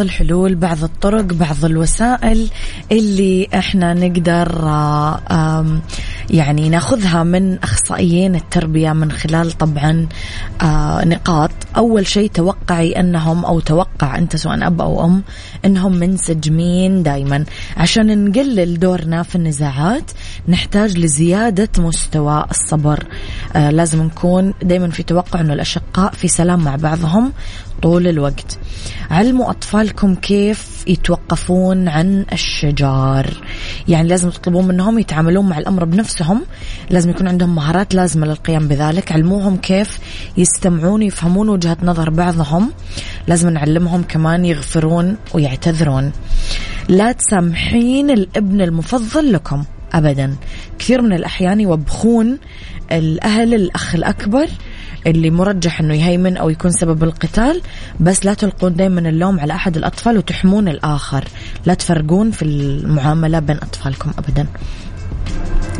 الحلول 0.00 0.54
بعض 0.54 0.84
الطرق 0.84 1.24
بعض 1.24 1.64
الوسائل 1.64 2.48
اللي 2.92 3.48
إحنا 3.54 3.94
نقدر 3.94 4.48
يعني 6.30 6.68
ناخذها 6.68 7.22
من 7.22 7.58
أخصائيين 7.58 8.34
التربية 8.34 8.92
من 8.92 9.12
خلال 9.12 9.52
طبعا 9.52 10.08
نقاط. 11.04 11.50
أول 11.76 12.06
شيء 12.06 12.30
توقعي 12.30 13.00
أنهم 13.00 13.44
أو 13.44 13.60
توقع 13.60 14.18
أنت 14.18 14.36
سواء 14.36 14.66
أب 14.66 14.80
أو 14.80 15.04
أم 15.04 15.22
أنهم 15.64 15.94
منسجمين 15.94 17.02
دائما 17.02 17.44
عشان 17.76 18.24
نقلل 18.28 18.78
دورنا 18.78 19.22
في 19.22 19.36
النزاعات 19.36 20.10
نحتاج 20.48 20.98
لزيادة 20.98 21.68
مستوى 21.78 22.44
الصبر. 22.50 23.04
لازم 23.54 24.02
نكون 24.02 24.54
دائما 24.62 24.90
في 24.90 25.02
توقع 25.02 25.40
إنه 25.40 25.52
الأشقاء 25.52 26.12
في 26.12 26.28
سلام 26.28 26.64
مع 26.64 26.76
بعضهم 26.76 27.32
طول 27.82 28.08
الوقت. 28.08 28.58
علموا 29.10 29.50
أطفالكم 29.50 30.14
كيف 30.14 30.84
يتوقفون 30.86 31.88
عن 31.88 32.26
الشجار. 32.32 33.26
يعني 33.88 34.08
لازم 34.08 34.30
تطلبون 34.30 34.68
منهم 34.68 34.98
يتعاملون 34.98 35.48
مع 35.48 35.58
الأمر 35.58 35.84
بنفسهم 36.18 36.42
لازم 36.90 37.10
يكون 37.10 37.28
عندهم 37.28 37.54
مهارات 37.54 37.94
لازمة 37.94 38.26
للقيام 38.26 38.68
بذلك. 38.68 39.12
علموهم 39.12 39.56
كيف 39.56 39.98
يستمعون 40.36 41.02
يفهمون 41.02 41.48
وجهة 41.48 41.76
نظر 41.82 42.10
بعضهم. 42.10 42.72
لازم 43.26 43.48
نعلمهم 43.48 44.02
كمان 44.02 44.44
يغفرون 44.44 45.16
ويعتذرون. 45.34 46.12
لا 46.88 47.12
تسامحين 47.12 48.10
الابن 48.10 48.60
المفضل 48.60 49.32
لكم 49.32 49.64
ابدا. 49.92 50.36
كثير 50.78 51.02
من 51.02 51.12
الأحيان 51.12 51.60
يوبخون 51.60 52.38
الأهل 52.92 53.54
الأخ 53.54 53.94
الأكبر 53.94 54.48
اللي 55.06 55.30
مرجح 55.30 55.80
إنه 55.80 55.94
يهيمن 55.94 56.36
أو 56.36 56.50
يكون 56.50 56.70
سبب 56.70 57.04
القتال 57.04 57.62
بس 58.00 58.24
لا 58.24 58.34
تلقون 58.34 58.74
دائما 58.74 59.00
اللوم 59.00 59.40
على 59.40 59.52
أحد 59.52 59.76
الأطفال 59.76 60.18
وتحمون 60.18 60.68
الآخر. 60.68 61.24
لا 61.66 61.74
تفرقون 61.74 62.30
في 62.30 62.42
المعاملة 62.42 63.38
بين 63.38 63.56
أطفالكم 63.56 64.10
ابدا. 64.18 64.46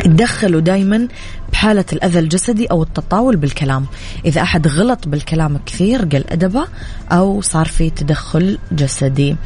تدخلوا 0.05 0.61
دايما 0.61 1.09
بحالة 1.52 1.85
الأذى 1.93 2.19
الجسدي 2.19 2.67
أو 2.67 2.83
التطاول 2.83 3.37
بالكلام. 3.37 3.87
إذا 4.25 4.43
أحد 4.43 4.69
غلط 4.69 5.09
بالكلام 5.09 5.61
كثير 5.67 6.05
قل 6.05 6.25
أدبه 6.28 6.67
أو 7.12 7.40
صار 7.40 7.67
في 7.67 7.90
تدخل 7.90 8.59
جسدي. 8.73 9.37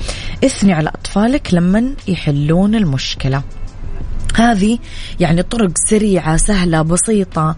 اثني 0.45 0.73
على 0.73 0.89
أطفالك 0.89 1.55
لما 1.55 1.95
يحلون 2.09 2.75
المشكلة. 2.75 3.43
هذه 4.35 4.79
يعني 5.21 5.43
طرق 5.43 5.71
سريعة 5.89 6.37
سهلة 6.37 6.83
بسيطة. 6.83 7.57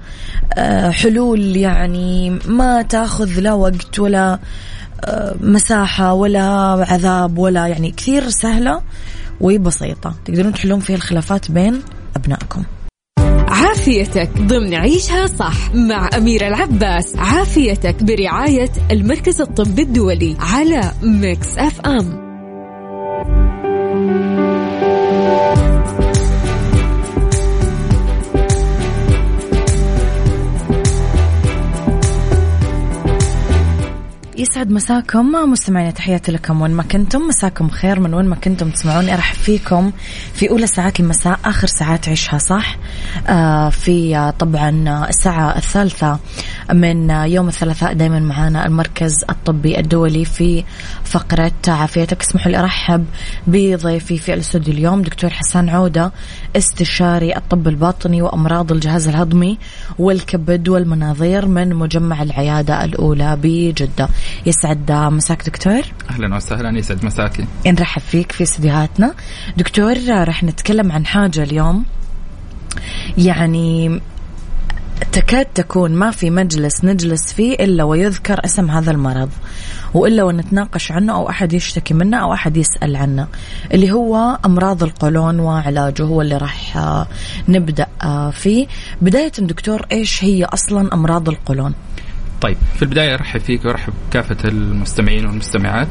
آه، 0.54 0.90
حلول 0.90 1.56
يعني 1.56 2.38
ما 2.46 2.82
تأخذ 2.82 3.40
لا 3.40 3.52
وقت 3.52 3.98
ولا 3.98 4.38
آه، 5.04 5.34
مساحة 5.40 6.12
ولا 6.12 6.44
عذاب 6.88 7.38
ولا 7.38 7.66
يعني 7.66 7.90
كثير 7.90 8.28
سهلة 8.30 8.82
وبسيطة. 9.40 10.14
تقدرون 10.24 10.52
تحلون 10.52 10.80
فيها 10.80 10.96
الخلافات 10.96 11.50
بين 11.50 11.82
أبنائكم. 12.16 12.64
عافيتك 13.54 14.30
ضمن 14.38 14.74
عيشها 14.74 15.26
صح 15.26 15.74
مع 15.74 16.08
أميرة 16.16 16.46
العباس. 16.48 17.16
عافيتك 17.16 18.02
برعاية 18.02 18.70
المركز 18.90 19.40
الطبي 19.40 19.82
الدولي 19.82 20.36
على 20.40 20.92
Mix 21.02 21.58
FM. 21.58 22.23
يسعد 34.44 34.70
مساكم 34.70 35.26
مستمعين 35.26 35.94
تحياتي 35.94 36.32
لكم. 36.32 36.62
وين 36.62 36.70
ما 36.70 36.82
كنتم 36.82 37.20
مساكم 37.20 37.68
خير 37.68 38.00
من 38.00 38.14
وين 38.14 38.26
ما 38.26 38.36
كنتم 38.36 38.70
تسمعوني. 38.70 39.14
ارحب 39.14 39.36
فيكم 39.36 39.92
في 40.34 40.50
أولى 40.50 40.66
ساعات 40.66 41.00
المساء 41.00 41.38
آخر 41.44 41.66
ساعات 41.66 42.08
عيشها 42.08 42.38
صح؟ 42.38 42.76
آه 43.28 43.68
في 43.68 44.16
آه 44.16 44.30
طبعا 44.30 45.04
الساعة 45.08 45.56
الثالثة 45.56 46.18
من 46.72 47.10
يوم 47.10 47.48
الثلاثاء 47.48 47.92
دائما 47.92 48.20
معانا 48.20 48.66
المركز 48.66 49.24
الطبي 49.30 49.78
الدولي 49.78 50.24
في 50.24 50.64
فقرة 51.04 51.52
عافيتك. 51.68 52.20
اسمحوا 52.20 52.52
لي 52.52 52.58
أرحب 52.58 53.04
بضيفي 53.46 54.18
في 54.18 54.34
الأستوديو 54.34 54.74
اليوم 54.74 55.02
دكتور 55.02 55.30
حسان 55.30 55.68
عودة. 55.68 56.12
استشاري 56.56 57.36
الطب 57.36 57.68
الباطني 57.68 58.22
وأمراض 58.22 58.72
الجهاز 58.72 59.08
الهضمي 59.08 59.58
والكبد 59.98 60.68
والمناظير 60.68 61.46
من 61.46 61.74
مجمع 61.74 62.22
العيادة 62.22 62.84
الأولى 62.84 63.38
بجدة. 63.42 64.08
يسعد 64.46 64.92
مساك 64.92 65.46
دكتور. 65.46 65.82
أهلا 66.10 66.36
وسهلا 66.36 66.78
يسعد 66.78 67.04
مساكي. 67.04 67.44
نرحب 67.66 68.02
فيك 68.02 68.32
في 68.32 68.42
استديوهاتنا. 68.42 69.14
دكتور 69.56 69.96
رح 70.08 70.44
نتكلم 70.44 70.92
عن 70.92 71.06
حاجة 71.06 71.42
اليوم. 71.42 71.84
يعني 73.18 74.00
تكاد 75.12 75.46
تكون 75.46 75.92
ما 75.92 76.10
في 76.10 76.30
مجلس 76.30 76.84
نجلس 76.84 77.32
فيه 77.32 77.54
إلا 77.54 77.84
ويذكر 77.84 78.44
اسم 78.44 78.70
هذا 78.70 78.90
المرض 78.90 79.30
وإلا 79.94 80.24
ونتناقش 80.24 80.92
عنه 80.92 81.14
أو 81.14 81.28
أحد 81.28 81.52
يشتكي 81.52 81.94
منه 81.94 82.16
أو 82.16 82.32
أحد 82.32 82.56
يسأل 82.56 82.96
عنه 82.96 83.26
اللي 83.74 83.92
هو 83.92 84.38
أمراض 84.44 84.82
القولون 84.82 85.40
وعلاجه 85.40 86.02
هو 86.02 86.22
اللي 86.22 86.36
راح 86.36 86.78
نبدأ 87.48 87.86
فيه. 88.32 88.66
بداية 89.02 89.32
دكتور 89.38 89.86
إيش 89.92 90.24
هي 90.24 90.44
أصلا 90.44 90.94
أمراض 90.94 91.28
القولون؟ 91.28 91.74
طيب 92.40 92.56
في 92.76 92.82
البداية 92.82 93.14
أرحب 93.14 93.40
فيك 93.40 93.64
وأرحب 93.64 93.92
كافة 94.10 94.48
المستمعين 94.48 95.26
والمستمعات. 95.26 95.88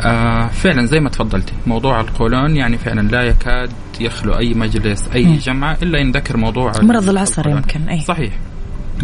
آه 0.00 0.46
فعلا 0.48 0.86
زي 0.86 1.00
ما 1.00 1.08
تفضلتي. 1.10 1.52
موضوع 1.66 2.00
القولون 2.00 2.56
يعني 2.56 2.78
فعلا 2.78 3.08
لا 3.08 3.22
يكاد 3.22 3.70
يخلو 4.00 4.32
أي 4.38 4.54
مجلس 4.54 5.08
أي 5.14 5.24
م. 5.24 5.36
جمعة 5.36 5.78
إلا 5.82 5.98
ينذكر 5.98 6.36
موضوع 6.36 6.72
مرض 6.82 7.08
العصر 7.08 7.48
يمكن 7.48 7.88
أي. 7.88 8.00
صحيح. 8.00 8.32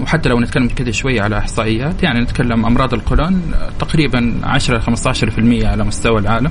وحتى 0.01 0.29
لو 0.29 0.41
نتكلم 0.41 0.69
كذا 0.69 0.91
شوية 0.91 1.23
على 1.23 1.39
إحصائيات 1.39 2.03
يعني 2.03 2.21
نتكلم 2.21 2.67
أمراض 2.67 2.95
القولون 2.95 3.43
تقريبا 3.79 4.35
10 4.45 4.79
15% 4.81 5.65
على 5.65 5.85
مستوى 5.85 6.21
العالم 6.21 6.51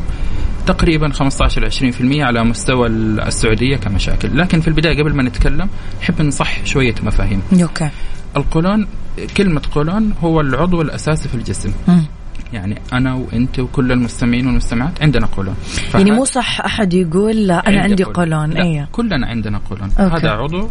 تقريبا 0.68 1.10
15 1.10 1.70
20% 1.70 2.20
على 2.20 2.44
مستوى 2.44 2.88
السعودية 2.88 3.76
كمشاكل. 3.78 4.38
لكن 4.38 4.62
في 4.62 4.68
البداية 4.68 5.02
قبل 5.04 5.16
ما 5.16 5.24
نتكلم 5.24 5.70
نحب 6.02 6.22
نصح 6.22 6.66
شوية 6.66 6.96
مفاهيم. 7.04 7.42
أوكي. 7.62 7.90
القولون 8.38 8.88
كلمة 9.38 9.62
قولون 9.72 10.14
هو 10.22 10.42
العضو 10.42 10.82
الأساسي 10.82 11.30
في 11.30 11.36
الجسم. 11.36 11.72
م. 11.88 12.00
يعني 12.54 12.82
أنا 12.94 13.14
وأنت 13.14 13.60
وكل 13.60 13.92
المستمعين 13.92 14.48
والمستمعات 14.48 15.02
عندنا 15.02 15.26
قولون. 15.26 15.56
يعني 15.94 16.12
مو 16.12 16.26
صح 16.26 16.62
أحد 16.62 16.94
يقول 16.94 17.48
لا 17.48 17.68
أنا 17.68 17.82
عندي 17.82 18.04
قولون. 18.04 18.58
اي 18.58 18.88
كلنا 18.92 19.28
عندنا 19.28 19.62
قولون. 19.70 19.90
هذا 19.98 20.30
عضو 20.32 20.70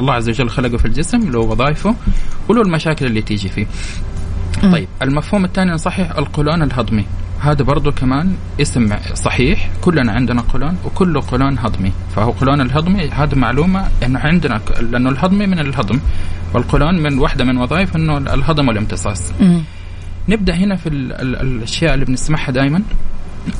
الله 0.00 0.14
عز 0.14 0.28
وجل 0.28 0.48
خلقه 0.48 0.76
في 0.76 0.84
الجسم 0.84 1.30
له 1.30 1.38
وظائفه 1.38 1.94
وله 2.48 2.62
المشاكل 2.62 3.06
اللي 3.06 3.22
تيجي 3.22 3.48
فيه. 3.48 3.66
م. 4.62 4.72
طيب 4.72 4.88
المفهوم 5.02 5.44
الثاني 5.44 5.70
نصحح 5.70 6.18
القولون 6.18 6.62
الهضمي. 6.62 7.04
هذا 7.40 7.62
برضو 7.64 7.92
كمان 7.92 8.34
اسم 8.60 8.96
صحيح 9.14 9.70
كلنا 9.80 10.12
عندنا 10.12 10.40
قولون 10.40 10.76
وكل 10.84 11.20
قولون 11.20 11.58
هضمي. 11.58 11.92
فهو 12.16 12.30
قولون 12.30 12.60
الهضمي 12.60 13.08
هذا 13.08 13.34
معلومة 13.34 13.88
انه 14.06 14.18
عندنا 14.18 14.60
لأنه 14.80 15.10
الهضمي 15.10 15.46
من 15.46 15.58
الهضم 15.58 16.00
والقولون 16.54 17.02
من 17.02 17.18
واحدة 17.18 17.44
من 17.44 17.56
وظائف 17.58 17.96
إنه 17.96 18.18
الهضم 18.18 18.68
والامتصاص. 18.68 19.32
نبدأ 20.30 20.54
هنا 20.54 20.76
في 20.76 20.88
ال 20.88 21.12
ال 21.12 21.36
الأشياء 21.36 21.94
اللي 21.94 22.04
بنسمعها 22.04 22.50
دائما 22.50 22.82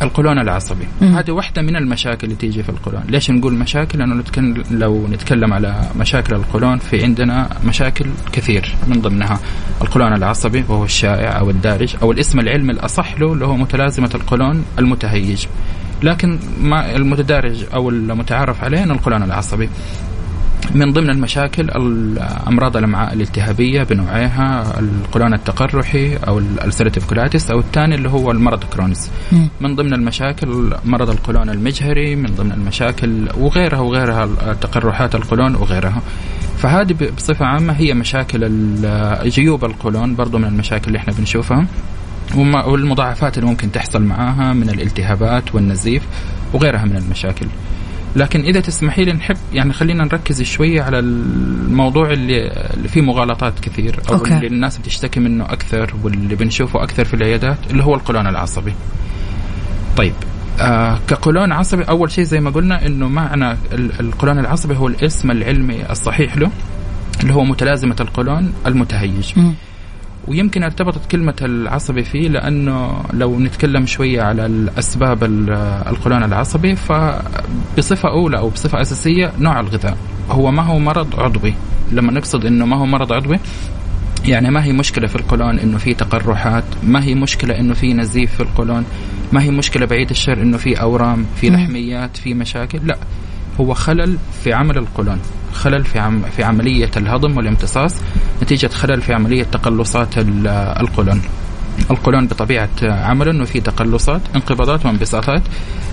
القولون 0.03 0.39
العصبي. 0.39 0.85
هذه 1.01 1.31
واحدة 1.31 1.63
من 1.63 1.77
المشاكل 1.77 2.25
اللي 2.25 2.37
تيجي 2.37 2.63
في 2.63 2.69
القولون. 2.69 3.03
ليش 3.09 3.31
نقول 3.31 3.55
مشاكل؟ 3.55 3.99
لأنه 3.99 4.15
نتكلم 4.15 4.63
لو 4.71 5.09
نتكلم 5.09 5.53
على 5.53 5.91
مشاكل 5.99 6.35
القولون 6.35 6.79
في 6.79 7.05
عندنا 7.05 7.49
مشاكل 7.67 8.07
كثير 8.33 8.75
من 8.87 9.01
ضمنها. 9.01 9.41
القولون 9.83 10.13
العصبي 10.13 10.65
وهو 10.69 10.85
الشائع 10.85 11.39
أو 11.39 11.51
الدارج 11.51 11.97
أو 12.03 12.13
الاسم 12.13 12.41
العلمي 12.41 12.73
الأصح 12.73 13.21
له 13.21 13.33
اللي 13.33 13.47
هو 13.47 13.57
متلازمة 13.57 14.11
القولون 14.15 14.65
المتهيج. 14.79 15.47
لكن 16.03 16.39
ما 16.61 16.97
المتدارج 16.97 17.65
أو 17.75 17.91
المتعارف 17.91 18.65
عليه 18.65 18.85
القولون 18.85 19.23
العصبي. 19.23 19.69
من 20.75 20.93
ضمن 20.93 21.11
المشاكل 21.11 21.71
أمراض 22.49 22.77
الأمعاء 22.77 23.13
الالتهابية 23.13 23.83
بنوعيها 23.83 24.79
القولون 24.81 25.35
التقرحي 25.35 26.17
أو 26.17 26.39
ال 26.39 26.45
ulcerative 26.45 27.09
colitis 27.09 27.51
أو 27.51 27.59
الثاني 27.59 27.95
اللي 27.95 28.09
هو 28.11 28.31
المرض 28.31 28.65
Crohn's 28.65 29.11
من 29.61 29.75
ضمن 29.77 29.95
المشاكل 29.95 30.73
مرض 30.85 31.11
القولون 31.11 31.51
المجهري 31.51 32.17
من 32.17 32.35
ضمن 32.35 32.53
المشاكل 32.53 33.29
وغيرها 33.39 33.79
وغيرها 33.81 34.53
تقرحات 34.53 35.15
القولون 35.15 35.55
وغيرها. 35.55 36.03
فهذه 36.59 36.95
بصفة 37.17 37.47
عامة 37.47 37.73
هي 37.73 37.95
مشاكل 37.95 38.51
جيوب 39.25 39.65
القولون 39.65 40.15
برضو 40.15 40.39
من 40.39 40.45
المشاكل 40.45 40.87
اللي 40.87 40.99
إحنا 40.99 41.13
بنشوفها. 41.13 41.67
والمضاعفات 42.67 43.39
اللي 43.39 43.49
ممكن 43.51 43.73
تحصل 43.73 44.03
معاها 44.03 44.53
من 44.53 44.71
الالتهابات 44.71 45.55
والنزيف 45.55 46.03
وغيرها 46.53 46.85
من 46.85 46.97
المشاكل. 46.97 47.47
لكن 48.17 48.41
إذا 48.41 48.61
تسمحي 48.61 49.05
لي 49.05 49.13
نحب 49.13 49.37
يعني 49.53 49.73
خلينا 49.73 50.05
نركز 50.05 50.43
شوية 50.43 50.83
على 50.83 50.99
الموضوع 50.99 52.11
اللي, 52.11 52.49
اللي 52.75 52.89
فيه 52.89 53.01
مغالطات 53.01 53.61
كثير 53.61 54.01
أو 54.09 54.15
أوكي. 54.15 54.35
اللي 54.35 54.47
الناس 54.47 54.79
بتشتكي 54.79 55.21
منه 55.21 55.45
أكثر 55.45 55.95
واللي 56.03 56.35
بنشوفه 56.35 56.83
أكثر 56.83 57.05
في 57.05 57.15
العيادات 57.15 57.59
اللي 57.71 57.85
هو 57.85 57.95
القولون 57.95 58.27
العصبي. 58.27 58.75
طيب 59.97 60.15
آه 60.61 60.99
كقولون 61.09 61.53
عصبي 61.53 61.83
أول 61.83 62.11
شيء 62.11 62.25
زي 62.25 62.41
ما 62.41 62.51
قلنا 62.51 62.87
إنه 62.87 63.09
معنى 63.09 63.57
القولون 64.01 64.39
العصبي 64.39 64.77
هو 64.77 64.89
الاسم 64.89 65.31
العلمي 65.31 65.91
الصحيح 65.91 66.37
له 66.37 66.51
اللي 67.23 67.35
هو 67.35 67.45
متلازمة 67.45 67.97
القولون 68.01 68.53
المتهيج. 68.67 69.39
م. 69.39 69.53
ويمكن 70.29 70.63
ارتبطت 70.63 71.11
كلمة 71.11 71.37
العصبي 71.43 72.05
فيه 72.05 72.29
لأنه 72.29 73.03
لو 73.13 73.41
نتكلم 73.41 73.87
شوية 73.87 74.23
على 74.23 74.47
الأسباب 74.47 75.25
القولون 75.89 76.23
العصبي 76.23 76.77
فبصفة 76.77 78.09
أولى 78.11 78.39
أو 78.39 78.49
بصفة 78.49 78.81
أساسية 78.81 79.33
نوع 79.39 79.61
الغذاء. 79.61 79.97
هو 80.31 80.51
ما 80.51 80.63
هو 80.63 80.79
مرض 80.79 81.21
عضوي. 81.21 81.55
لما 81.93 82.13
نقصد 82.13 82.47
أنه 82.47 82.67
ما 82.67 82.77
هو 82.77 82.87
مرض 82.87 83.13
عضوي 83.13 83.39
يعني 84.25 84.51
ما 84.51 84.65
هي 84.65 84.73
مشكلة 84.73 85.07
في 85.07 85.17
القولون 85.17 85.59
إنه 85.59 85.79
في 85.79 85.95
تقرحات، 85.95 86.65
ما 86.83 87.05
هي 87.05 87.15
مشكلة 87.15 87.59
إنه 87.61 87.75
في 87.75 87.95
نزيف 87.95 88.35
في 88.35 88.41
القولون، 88.41 88.85
ما 89.33 89.43
هي 89.43 89.51
مشكلة 89.51 89.87
بعيد 89.87 90.11
الشر 90.11 90.43
إنه 90.43 90.57
في 90.57 90.81
أورام، 90.81 91.27
في 91.37 91.51
لحميات، 91.51 92.17
في 92.17 92.35
مشاكل، 92.35 92.81
لا 92.85 92.99
هو 93.61 93.75
خلل 93.75 94.19
في 94.45 94.53
عمل 94.53 94.79
القولون 94.79 95.19
خلل 95.53 95.85
في 95.85 95.99
عم 95.99 96.23
في 96.37 96.45
عملية 96.45 96.91
الهضم 96.97 97.37
والامتصاص 97.37 97.95
نتيجة 98.43 98.67
خلل 98.69 99.03
في 99.03 99.15
عملية 99.15 99.43
تقلصات 99.43 100.09
القولون. 100.81 101.23
القولون 101.91 102.27
بطبيعة 102.27 102.69
عمله 102.83 103.31
انه 103.31 103.45
في 103.45 103.61
تقلصات 103.61 104.21
انقباضات 104.35 104.87
وانبساطات 104.87 105.43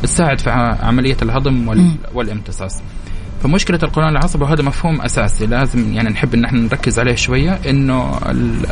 تساعد 0.04 0.39
في 0.39 0.50
عملية 0.82 1.17
الهضم 1.22 1.67
والامتصاص. 2.13 2.82
فمشكلة 3.43 3.80
القولون 3.84 4.12
العصبي 4.12 4.43
وهذا 4.43 4.62
مفهوم 4.62 5.02
أساسي 5.02 5.46
لازم 5.46 5.93
يعني 5.93 6.10
نحب 6.10 6.34
إن 6.34 6.46
إحنا 6.46 6.60
نركز 6.60 7.00
عليه 7.00 7.15
شوية 7.15 7.60
إنه 7.70 8.20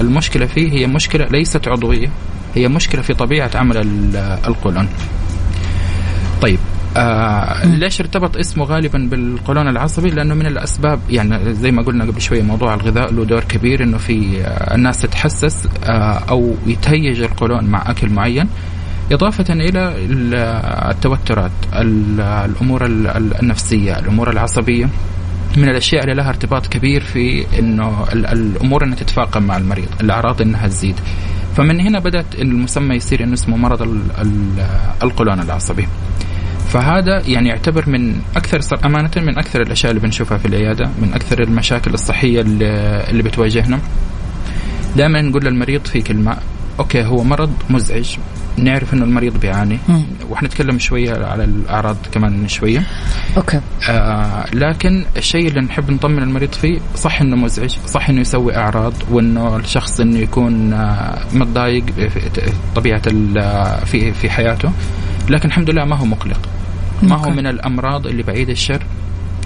المشكلة 0.02 0.46
فيه 0.46 0.72
هي 0.72 0.88
مشكلة 0.88 1.26
ليست 1.26 1.68
عضوية 1.68 2.10
هي 2.56 2.68
مشكلة 2.68 3.02
في 3.02 3.14
طبيعة 3.14 3.52
عمل 3.56 3.78
القولون. 4.48 4.88
طيب 6.42 6.60
آه 6.98 7.66
ليش 7.66 8.02
ارتبط 8.02 8.38
اسمه 8.38 8.66
غالبا 8.66 9.08
بالقولون 9.12 9.68
العصبي 9.68 10.10
لأنه 10.10 10.34
من 10.34 10.46
الأسباب 10.46 11.00
يعني 11.10 11.54
زي 11.54 11.72
ما 11.72 11.82
قلنا 11.82 12.06
قبل 12.06 12.22
شوية 12.22 12.42
موضوع 12.42 12.74
الغذاء 12.74 13.14
له 13.14 13.26
دور 13.26 13.44
كبير 13.44 13.84
إنه 13.84 13.98
في 13.98 14.42
آه 14.42 14.76
الناس 14.76 15.02
تتحسس 15.02 15.68
آه 15.84 15.90
أو 16.30 16.56
يتهيج 16.68 17.22
القولون 17.22 17.66
مع 17.66 17.92
أكل 17.92 18.10
معين 18.10 18.48
إضافة 19.12 19.54
إلى 19.54 19.94
التوترات 20.92 21.52
الأمور 21.74 22.86
النفسية 22.86 24.00
الأمور 24.00 24.30
العصبية 24.30 24.90
من 25.58 25.70
الأشياء 25.70 26.04
اللي 26.04 26.14
لها 26.14 26.30
ارتباط 26.30 26.68
كبير 26.68 27.02
في 27.02 27.46
إنه 27.60 28.06
الأمور 28.14 28.84
إنها 28.84 28.96
تتفاقم 28.96 29.44
مع 29.44 29.58
المريض، 29.58 29.88
الأعراض 30.02 30.42
إنها 30.42 30.68
تزيد. 30.68 30.96
فمن 31.58 31.80
هنا 31.80 32.00
بدأت 32.00 32.36
المسمى 32.40 32.96
يصير 32.96 33.24
إنه 33.24 33.34
اسمه 33.34 33.58
مرض 33.58 33.82
القولون 35.04 35.40
العصبي. 35.40 35.88
فهذا 36.68 37.22
يعني 37.28 37.50
يعتبر 37.50 37.90
من 37.90 38.16
أكثر 38.36 38.60
أمانة 38.86 39.12
من 39.18 39.38
أكثر 39.38 39.62
الأشياء 39.62 39.92
اللي 39.92 40.02
بنشوفها 40.02 40.38
في 40.38 40.48
العيادة، 40.48 40.90
من 41.02 41.14
أكثر 41.14 41.44
المشاكل 41.44 41.94
الصحية 41.94 42.42
اللي, 42.42 42.66
اللي 43.10 43.24
بتواجهنا. 43.24 43.80
دائما 44.98 45.22
نقول 45.22 45.46
للمريض 45.46 45.86
في 45.86 46.02
كلمة 46.02 46.38
أوكي 46.80 47.06
هو 47.06 47.24
مرض 47.24 47.52
مزعج 47.70 48.18
نعرف 48.58 48.94
إنه 48.94 49.04
المريض 49.04 49.40
بيعاني. 49.40 49.78
وحنتكلم 50.30 50.80
شوية 50.80 51.26
على 51.26 51.44
الأعراض 51.44 51.98
كمان 52.12 52.48
شوية. 52.48 52.84
أوكي. 53.38 53.60
آه 53.90 54.46
لكن 54.54 55.06
الشيء 55.18 55.48
اللي 55.48 55.62
نحب 55.62 55.92
نطمن 55.92 56.24
المريض 56.24 56.54
فيه 56.54 56.80
صح 56.96 57.22
إنه 57.22 57.36
مزعج 57.36 57.76
صح 57.88 58.10
إنه 58.10 58.22
يسوي 58.22 58.58
أعراض 58.58 58.94
وإنه 59.12 59.58
الشخص 59.58 60.00
إنه 60.00 60.20
يكون 60.20 60.74
آه 60.74 61.18
متضايق 61.34 61.84
طبيعة 62.76 63.02
في 63.86 64.14
في 64.14 64.30
حياته. 64.30 64.72
لكن 65.30 65.48
الحمد 65.48 65.70
لله 65.70 65.86
ما 65.86 65.96
هو 65.96 66.06
مقلق. 66.06 66.40
ما 67.04 67.16
هو 67.16 67.30
من 67.30 67.48
الأمراض 67.48 68.08
اللي 68.08 68.24
بعيد 68.24 68.50
الشر 68.50 68.84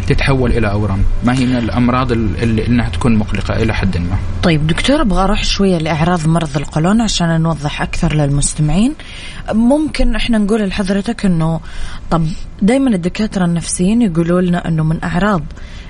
تتحول 0.08 0.52
إلى 0.52 0.72
أورام. 0.72 1.04
ما 1.24 1.34
هي 1.39 1.46
من 1.46 1.56
الأمراض 1.56 2.12
اللي 2.12 2.68
إنها 2.68 2.89
تكون 2.89 3.15
مقلقة 3.15 3.63
إلى 3.63 3.74
حد 3.74 3.98
ما. 3.98 4.18
طيب 4.44 4.68
دكتور 4.68 5.02
أبغى 5.02 5.24
أروح 5.24 5.44
شوية 5.44 5.78
لإعراض 5.78 6.28
مرض 6.28 6.58
القولون 6.58 7.02
عشان 7.02 7.42
نوضح 7.42 7.82
أكثر 7.82 8.15
للمستمعين. 8.15 8.94
ممكن 9.54 10.15
إحنا 10.15 10.38
نقول 10.38 10.68
لحضرتك 10.68 11.26
إنه 11.26 11.60
طب 12.12 12.28
دائما 12.62 12.89
الدكاترة 12.96 13.46
النفسيين 13.46 14.02
يقولوا 14.02 14.42
لنا 14.42 14.68
إنه 14.68 14.84
من 14.84 15.04
أعراض 15.04 15.44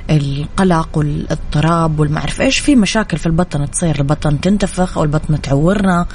القلق 0.10 0.98
والاضطراب 0.98 2.00
والمعرف 2.00 2.41
إيش 2.41 2.60
في 2.60 2.76
مشاكل 2.76 3.17
في 3.17 3.26
البطن؟ 3.26 3.72
تصير 3.72 4.00
البطن 4.00 4.41
تنتفخ 4.41 4.98
أو 4.98 5.04
البطن 5.04 5.41
تعورنا؟ 5.41 6.06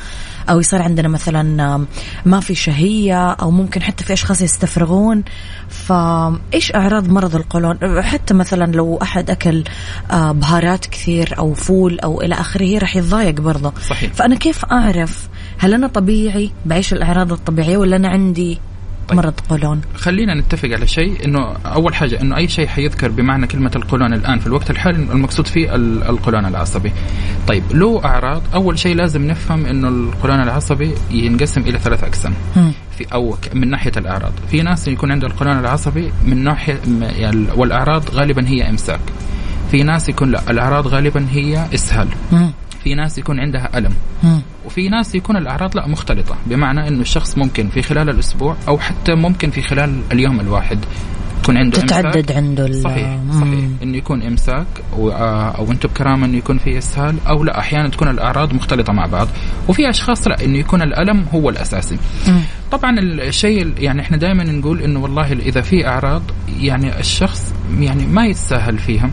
أو 0.51 0.61
يصير 0.61 0.83
عندنا 0.83 1.09
مثلا 1.09 1.87
ما 2.25 2.41
في 2.41 2.55
شهية؟ 2.55 3.31
أو 3.31 3.51
ممكن 3.51 3.83
حتى 3.83 4.05
في 4.05 4.13
أشخاص 4.13 4.41
يستفرغون؟ 4.41 5.25
فايش 5.69 6.75
أعراض 6.75 7.09
مرض 7.09 7.37
القولون؟ 7.37 8.03
حتى 8.03 8.35
مثلا 8.35 8.73
لو 8.73 8.99
أحد 9.03 9.31
أكل 9.31 9.65
آه، 10.11 10.33
بهارات 10.33 10.87
كثير 10.87 11.39
أو 11.39 11.55
فول 11.55 12.01
أو 12.01 12.21
إلى 12.23 12.35
آخره 12.35 12.79
راح 12.79 12.97
يتضايق 12.97 13.41
برضه. 13.41 13.73
صحيح. 13.89 14.13
فأنا 14.13 14.35
كيف 14.35 14.65
أعرف 14.65 15.29
هل 15.59 15.75
أنا 15.75 15.87
طبيعي 15.87 16.51
بعيش 16.67 16.93
الأعراض 16.93 17.33
الطبيعية 17.33 17.77
ولا 17.77 17.97
أنا 17.97 18.09
عندي 18.09 18.59
طيب. 19.09 19.17
مرض 19.17 19.35
قولون. 19.49 19.81
خلينا 19.95 20.35
نتفق 20.35 20.69
على 20.69 20.87
شيء 20.87 21.25
إنه 21.25 21.57
أول 21.67 21.95
حاجة 21.95 22.21
إنه 22.21 22.37
أي 22.37 22.49
شيء 22.49 22.67
حيذكر 22.67 23.11
بمعنى 23.11 23.47
كلمة 23.47 23.71
القولون 23.77 24.13
الآن 24.13 24.39
في 24.39 24.47
الوقت 24.47 24.71
الحالي 24.71 24.97
المقصود 24.97 25.47
فيه 25.47 25.75
القولون 26.09 26.47
العصبي. 26.47 26.93
طيب 27.49 27.63
له 27.71 28.05
أعراض. 28.05 28.43
أول 28.55 28.79
شيء 28.79 28.97
لازم 28.97 29.27
نفهم 29.27 29.67
إنه 29.67 29.89
القولون 29.89 30.43
العصبي 30.43 30.95
ينقسم 31.11 31.61
إلى 31.61 31.79
ثلاث 31.79 32.05
أقسام. 32.05 32.33
في 32.99 33.07
أو 33.13 33.37
من 33.55 33.71
ناحية 33.71 33.93
الأعراض. 33.97 34.33
في 34.51 34.63
ناس 34.63 34.89
يكون 34.89 35.11
عنده 35.13 35.27
القولون 35.27 35.59
العصبي 35.59 36.13
من 36.27 36.45
ناحية 36.45 36.81
يعني 37.01 37.47
والأعراض 37.57 38.11
غالبا 38.11 38.49
هي 38.49 38.69
إمساك. 38.69 39.01
في 39.71 39.83
ناس 39.83 40.09
يكون 40.09 40.31
لا 40.31 40.51
الأعراض 40.51 40.87
غالبا 40.87 41.27
هي 41.31 41.67
إسهال. 41.75 42.09
في 42.85 42.95
ناس 42.95 43.19
يكون 43.19 43.41
عندها 43.41 43.79
ألم. 43.79 43.95
وفي 44.67 44.89
ناس 44.89 45.15
يكون 45.15 45.37
الأعراض 45.37 45.77
لا 45.77 45.89
مختلطة. 45.89 46.37
بمعنى 46.47 46.89
إنه 46.89 47.01
الشخص 47.01 47.39
ممكن 47.39 47.69
في 47.69 47.83
خلال 47.83 48.11
الأسبوع 48.11 48.57
أو 48.69 48.79
حتى 48.79 49.15
ممكن 49.15 49.51
في 49.51 49.63
خلال 49.63 50.01
اليوم 50.13 50.41
الواحد 50.41 50.79
يكون 51.43 51.57
عنده 51.57 51.81
تتعدد 51.81 52.17
إمساك. 52.17 52.37
عنده 52.37 52.73
صحيح 52.73 53.19
صحيح. 53.41 53.65
إنه 53.83 53.97
يكون 53.97 54.23
إمساك 54.23 54.67
أو, 54.93 55.11
آه، 55.11 55.51
أو 55.51 55.73
أنتم 55.73 55.89
بكرامه 55.89 56.27
إنه 56.27 56.37
يكون 56.37 56.59
في 56.59 56.79
إسهال 56.79 57.17
أو 57.29 57.45
لا 57.45 57.59
أحيانا 57.59 57.89
تكون 57.89 58.09
الأعراض 58.09 58.55
مختلطة 58.55 58.93
مع 58.93 59.07
بعض. 59.07 59.29
وفي 59.69 59.91
أشخاص 59.91 60.29
لا 60.29 60.45
إنه 60.45 60.59
يكون 60.59 60.83
الألم 60.83 61.27
هو 61.35 61.51
الأساسي. 61.51 61.97
مم. 62.29 62.41
طبعا 62.73 62.99
الشيء 63.01 63.73
يعني 63.79 64.01
إحنا 64.01 64.17
دائما 64.17 64.45
نقول 64.45 64.83
إنه 64.83 65.01
والله 65.01 65.33
إذا 65.33 65.61
في 65.61 65.87
أعراض 65.87 66.23
يعني 66.61 67.01
الشخص 67.01 67.55
يعني 67.81 68.07
ما 68.07 68.27
يتساهل 68.27 68.79
فيها. 68.79 69.11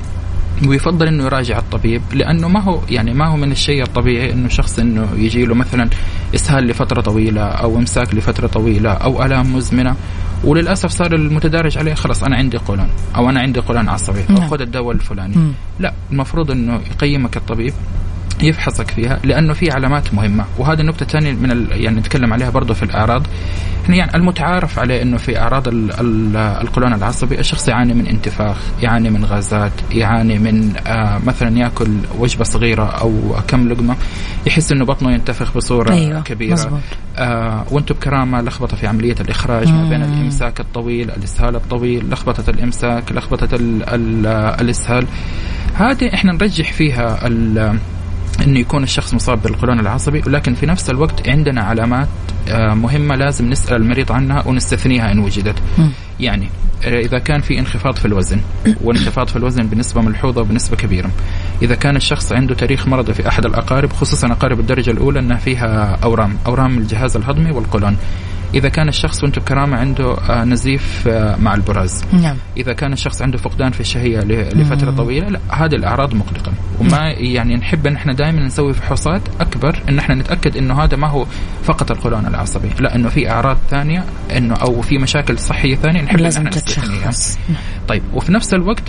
ويفضل 0.68 1.08
إنه 1.08 1.24
يراجع 1.24 1.58
الطبيب 1.58 2.02
لأنه 2.14 2.48
ما 2.48 2.60
هو 2.60 2.80
يعني 2.90 3.14
ما 3.14 3.28
هو 3.28 3.38
من 3.38 3.52
الشيء 3.52 3.84
الطبيعي 3.84 4.34
إنه 4.34 4.50
شخص 4.50 4.80
إنه 4.80 5.08
يجي 5.16 5.46
له 5.46 5.56
مثلا 5.56 5.90
إسهال 6.36 6.68
لفترة 6.68 7.02
طويلة 7.02 7.42
أو 7.42 7.78
إمساك 7.78 8.16
لفترة 8.16 8.48
طويلة 8.48 8.92
أو 8.92 9.24
آلام 9.24 9.56
مزمنة 9.56 9.96
وللأسف 10.44 10.90
صار 10.90 11.16
المتدارج 11.16 11.78
عليه 11.78 11.94
خلاص 11.94 12.24
أنا 12.24 12.36
عندي 12.36 12.58
قولون 12.58 12.88
أو 13.16 13.30
أنا 13.30 13.40
عندي 13.40 13.60
قولون 13.60 13.90
عصبي 13.90 14.24
أو 14.30 14.36
نعم. 14.36 14.50
خذ 14.50 14.62
الدواء 14.62 14.96
الفلاني 14.96 15.54
لا 15.80 15.94
المفروض 16.12 16.52
إنه 16.52 16.80
يقيمك 16.92 17.38
الطبيب 17.38 17.74
يفحصك 18.44 18.92
فيها 18.92 19.20
لأنه 19.24 19.54
في 19.54 19.72
علامات 19.72 20.14
مهمة 20.14 20.46
وهذه 20.58 20.80
النقطة 20.80 21.04
الثانية 21.04 21.32
من 21.32 21.52
ال... 21.52 21.68
يعني 21.72 22.00
نتكلم 22.00 22.34
عليها 22.34 22.50
برضه 22.50 22.74
في 22.74 22.84
الأعراض 22.84 23.24
يعني 23.90 24.16
المتعارف 24.16 24.80
عليه 24.80 25.02
إنه 25.02 25.18
في 25.18 25.40
أعراض 25.40 25.68
ال... 25.68 25.92
ال... 26.00 26.38
القولون 26.38 26.94
العصبي 26.94 27.40
الشخص 27.40 27.68
يعاني 27.68 27.94
من 27.94 28.08
انتفاخ 28.08 28.58
يعاني 28.82 29.10
من 29.10 29.26
غازات 29.26 29.72
يعاني 29.92 30.40
من 30.40 30.74
آه 30.88 31.22
مثلا 31.26 31.58
يأكل 31.58 31.90
وجبة 32.20 32.44
صغيرة 32.44 32.86
أو 32.86 33.36
كم 33.48 33.70
لقمة 33.70 33.96
يحس 34.46 34.72
إنه 34.72 34.86
بطنه 34.86 35.12
ينتفخ 35.12 35.58
بصورة 35.58 35.94
أيوة. 35.94 36.22
كبيرة 36.22 36.54
مزبوط. 36.54 36.80
آه 37.18 37.66
وأنتم 37.72 37.96
بكرامة 37.96 38.42
لخبطة 38.42 38.78
في 38.78 38.88
عملية 38.88 39.16
الإخراج 39.22 39.68
مم. 39.68 39.84
ما 39.84 39.90
بين 39.90 40.04
الإمساك 40.04 40.60
الطويل 40.60 41.12
الإسهال 41.12 41.56
الطويل 41.56 42.10
لخبطة 42.10 42.50
الإمساك 42.50 43.12
لخبطة 43.12 43.56
ال... 43.56 43.90
ال... 43.90 44.26
الإسهال 44.62 45.06
هذه 45.76 46.14
إحنا 46.14 46.32
نرجح 46.34 46.74
فيها 46.74 47.28
ال... 47.28 47.78
إنه 48.44 48.60
يكون 48.60 48.84
الشخص 48.84 49.14
مصاب 49.14 49.42
بالقولون 49.42 49.80
العصبي 49.80 50.22
ولكن 50.28 50.54
في 50.54 50.66
نفس 50.66 50.90
الوقت 50.90 51.30
عندنا 51.30 51.62
علامات 51.62 52.08
آه، 52.50 52.74
مهمة 52.74 53.16
لازم 53.16 53.50
نسأل 53.50 53.76
المريض 53.82 54.12
عنها 54.12 54.48
ونستثنيها 54.48 55.12
إن 55.12 55.20
وجدت. 55.20 55.56
يعني 56.20 56.50
آه، 56.84 57.00
إذا 57.00 57.20
كان 57.20 57.42
في 57.42 57.60
انخفاض 57.60 57.96
في 57.96 58.06
الوزن 58.06 58.42
وانخفاض 58.84 59.28
في 59.28 59.36
الوزن 59.36 59.68
بنسبة 59.68 60.02
ملحوظة 60.02 60.42
وبنسبة 60.42 60.78
كبيرة. 60.78 61.10
إذا 61.62 61.76
كان 61.76 61.96
الشخص 61.96 62.32
عنده 62.32 62.56
تاريخ 62.56 62.88
مرضي 62.88 63.14
في 63.14 63.28
أحد 63.28 63.46
الأقارب 63.46 63.94
خصوصا 63.94 64.32
أقارب 64.32 64.60
الدرجة 64.60 64.92
الأولى 64.92 65.20
إنها 65.20 65.38
فيها 65.38 66.00
أورام، 66.04 66.38
أورام 66.46 66.78
الجهاز 66.78 67.18
الهضمي 67.18 67.52
والقولون. 67.52 67.98
إذا 68.54 68.70
كان 68.70 68.88
الشخص 68.88 69.24
وأنتم 69.24 69.42
بكرامة 69.42 69.78
عنده 69.78 70.18
آه، 70.18 70.44
نزيف 70.44 71.08
آه، 71.08 71.36
مع 71.36 71.54
البراز. 71.54 72.04
نعم. 72.22 72.36
إذا 72.58 72.74
كان 72.74 72.94
الشخص 72.94 73.22
عنده 73.22 73.38
فقدان 73.38 73.72
في 73.72 73.80
الشهية 73.80 74.20
لفترة 74.20 74.92
طويلة 74.92 75.28
لا 75.28 75.40
هذه 75.50 75.76
الأعراض 75.76 76.14
مقلقة. 76.14 76.52
وما 76.80 77.10
يعني 77.12 77.56
نحب 77.56 77.88
إن 77.88 77.96
إحنا 77.96 78.14
دائما 78.14 78.46
نسوي 78.46 78.74
فحوصات 78.74 79.22
أكبر 79.40 79.80
إن 79.90 80.00
إحنا 80.00 80.16
نتأكد 80.16 80.58
إنه 80.58 80.84
هذا 80.84 80.98
ما 80.98 81.08
هو 81.08 81.26
فقط 81.64 81.92
القولون 81.92 82.26
العصبي 82.26 82.70
لا 82.80 82.96
إنه 82.96 83.10
في 83.10 83.30
أعراض 83.32 83.58
ثانية 83.70 84.04
إنه 84.38 84.56
أو 84.56 84.82
في 84.82 84.98
مشاكل 84.98 85.40
صحية 85.40 85.76
ثانية 85.76 86.02
نحب 86.02 86.20
لازم 86.20 86.44
تتشخص. 86.48 87.40
طيب 87.88 88.04
وفي 88.14 88.32
نفس 88.34 88.54
الوقت 88.54 88.84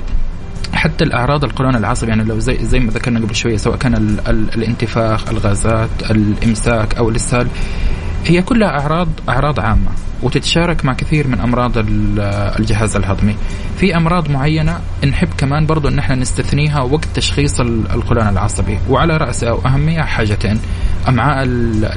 حتى 0.74 1.04
الأعراض 1.04 1.44
القولون 1.44 1.76
العصبي 1.76 2.10
يعني 2.10 2.24
لو 2.24 2.38
زي 2.38 2.58
زي 2.64 2.80
ما 2.80 2.90
ذكرنا 2.90 3.20
قبل 3.20 3.34
شوية 3.34 3.56
سواء 3.56 3.76
كان 3.76 3.94
ال 3.94 4.28
ال 4.28 4.54
الانتفاخ 4.54 5.28
الغازات 5.28 6.10
الإمساك 6.10 6.94
أو 6.94 7.08
الاسهال 7.08 7.48
هي 8.26 8.42
كلها 8.42 8.68
اعراض 8.68 9.08
أعراض 9.28 9.60
عامة 9.60 9.90
وتتشارك 10.22 10.84
مع 10.84 10.92
كثير 10.92 11.26
من 11.28 11.40
أمراض 11.40 11.72
الجهاز 12.58 12.96
الهضمي. 12.96 13.36
في 13.76 13.96
أمراض 13.96 14.30
معينة 14.30 14.80
نحب 15.08 15.28
كمان 15.38 15.66
برضو 15.66 15.88
إن 15.88 15.98
إحنا 15.98 16.14
نستثنيها 16.14 16.80
وقت 16.80 17.08
تشخيص 17.14 17.60
القولون 17.60 18.28
العصبي. 18.28 18.78
وعلى 18.88 19.16
راسها 19.16 19.50
أو 19.50 19.60
أهمية 19.66 20.02
حاجتين 20.02 20.60
أمعاء 21.08 21.46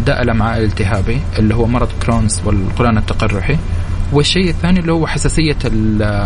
داء 0.05 0.21
الأمعاء 0.21 0.59
الالتهابي 0.59 1.19
اللي 1.39 1.55
هو 1.55 1.67
مرض 1.67 1.89
كرونز 2.05 2.41
والقولون 2.45 2.97
التقرحي. 2.97 3.57
والشيء 4.13 4.49
الثاني 4.49 4.79
اللي 4.79 4.91
هو 4.91 5.07
حساسية 5.07 5.57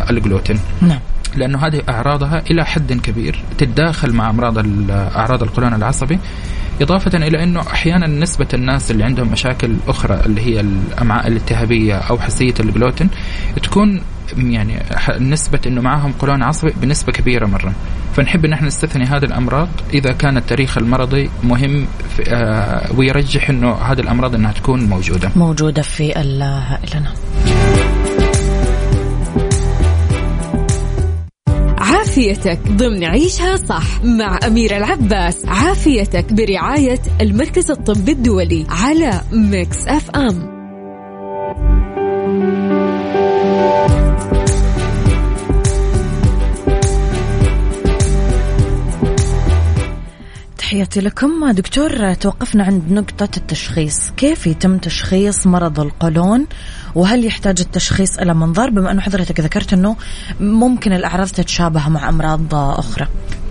الجلوتين. 0.09 0.59
نعم. 0.81 0.99
لأنه 1.35 1.67
هذه 1.67 1.81
أعراضها 1.89 2.43
إلى 2.51 2.65
حد 2.65 2.93
كبير 2.93 3.39
تتداخل 3.57 4.13
مع 4.13 4.29
أمراض 4.29 4.65
أعراض 4.91 5.43
القولون 5.43 5.73
العصبي. 5.73 6.19
إضافة 6.81 7.17
إلى 7.17 7.43
أنه 7.43 7.61
أحيانا 7.61 8.07
نسبة 8.07 8.47
الناس 8.53 8.91
اللي 8.91 9.03
عندهم 9.03 9.31
مشاكل 9.31 9.75
أخرى 9.87 10.21
اللي 10.25 10.41
هي 10.41 10.59
الأمعاء 10.59 11.27
الالتهابية 11.27 11.95
أو 11.95 12.19
حساسية 12.19 12.53
الجلوتين 12.59 13.09
تكون 13.63 14.01
يعني 14.37 14.83
نسبة 15.19 15.59
أنه 15.67 15.81
معهم 15.81 16.11
قولون 16.11 16.43
عصبي 16.43 16.73
بنسبة 16.81 17.11
كبيرة 17.11 17.45
مرة. 17.45 17.73
فنحب 18.15 18.45
أن 18.45 18.53
إحنا 18.53 18.67
نستثني 18.67 19.05
هذه 19.05 19.25
الأمراض. 19.25 19.67
إذا 19.93 20.11
كان 20.11 20.37
التاريخ 20.37 20.77
المرضي 20.77 21.29
مهم 21.43 21.87
آه 22.27 22.93
ويرجح 22.97 23.49
أنه 23.49 23.73
هذه 23.73 23.99
الأمراض 23.99 24.35
أنها 24.35 24.51
تكون 24.51 24.83
موجودة. 24.83 25.31
موجودة 25.35 25.81
في 25.81 26.21
العائلة 26.21 27.13
عافيتك 31.89 32.59
ضمن 32.67 33.03
عيشها 33.03 33.55
صح 33.55 34.03
مع 34.03 34.39
أميرة 34.47 34.77
العباس. 34.77 35.45
عافيتك 35.45 36.33
برعاية 36.33 37.01
المركز 37.21 37.71
الطبي 37.71 38.11
الدولي 38.11 38.65
على 38.69 39.21
Mix 39.31 39.87
FM. 39.87 40.58
تحياتي 50.89 51.07
لكم. 51.07 51.51
دكتور 51.51 52.13
توقفنا 52.13 52.63
عند 52.63 52.91
نقطة 52.91 53.29
التشخيص. 53.37 54.09
كيف 54.17 54.47
يتم 54.47 54.77
تشخيص 54.77 55.47
مرض 55.47 55.79
القولون؟ 55.79 56.45
وهل 56.95 57.25
يحتاج 57.25 57.59
التشخيص 57.59 58.19
إلى 58.19 58.33
منظار 58.33 58.69
بما 58.69 58.91
أنه 58.91 59.01
حضرتك 59.01 59.39
ذكرت 59.39 59.73
أنه 59.73 59.95
ممكن 60.39 60.93
الأعراض 60.93 61.27
تتشابه 61.27 61.89
مع 61.89 62.09
أمراض 62.09 62.55
أخرى. 62.55 63.07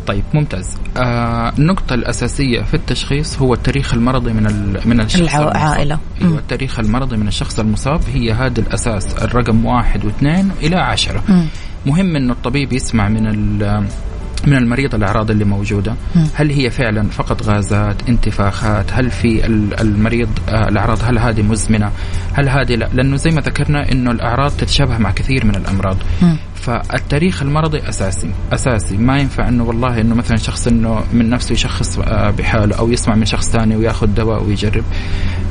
طيب 0.07 0.25
ممتاز. 0.35 0.77
آه 0.97 1.53
النقطة 1.59 1.95
الأساسية 1.95 2.63
في 2.63 2.75
التشخيص 2.75 3.39
هو 3.39 3.55
التاريخ 3.55 3.95
المرضي 3.95 4.33
من 4.33 4.77
من 4.85 5.01
الشخص 5.01 5.35
العائلة 5.35 5.99
أيوة 6.23 6.39
التاريخ 6.39 6.79
المرضي 6.79 7.17
من 7.17 7.29
الشخص 7.29 7.59
المصاب. 7.59 8.01
هي 8.15 8.33
هذا 8.33 8.61
الأساس 8.61 9.15
الرقم 9.15 9.65
واحد 9.67 10.05
واثنين 10.05 10.51
إلى 10.63 10.77
عشرة. 10.77 11.23
م. 11.29 11.47
مهم 11.87 12.17
أنه 12.17 12.33
الطبيب 12.33 12.73
يسمع 12.73 13.09
من 13.09 13.27
من 14.49 14.57
المريض 14.57 14.95
الأعراض 14.95 15.31
اللي 15.31 15.45
موجودة. 15.45 15.95
هل 16.35 16.51
هي 16.51 16.71
فعلا 16.71 17.09
فقط 17.11 17.43
غازات 17.43 18.09
انتفاخات؟ 18.09 18.87
هل 18.93 19.11
في 19.11 19.47
المريض 19.81 20.29
آه، 20.49 20.69
الأعراض 20.69 20.99
هل 21.05 21.19
هذه 21.19 21.43
مزمنة؟ 21.43 21.91
هل 22.33 22.49
هذه 22.49 22.75
لا؟ 22.75 22.89
لأنه 22.93 23.17
زي 23.17 23.31
ما 23.31 23.41
ذكرنا 23.41 23.93
إنه 23.93 24.11
الأعراض 24.11 24.51
تتشابه 24.51 24.99
مع 24.99 25.11
كثير 25.11 25.47
من 25.47 25.55
الأمراض. 25.55 25.97
فالتاريخ 26.59 27.43
المرضي 27.43 27.89
أساسي 27.89 28.31
أساسي. 28.53 28.97
ما 28.97 29.19
ينفع 29.19 29.49
إنه 29.49 29.65
والله 29.65 30.01
إنه 30.01 30.15
مثلا 30.15 30.37
شخص 30.37 30.67
إنه 30.67 31.05
من 31.13 31.31
نفسه 31.31 31.53
يشخص 31.53 31.99
آه، 31.99 32.31
بحاله 32.31 32.77
أو 32.79 32.91
يسمع 32.91 33.15
من 33.15 33.25
شخص 33.25 33.49
ثاني 33.49 33.77
ويأخذ 33.77 34.07
دواء 34.07 34.43
ويجرب. 34.43 34.85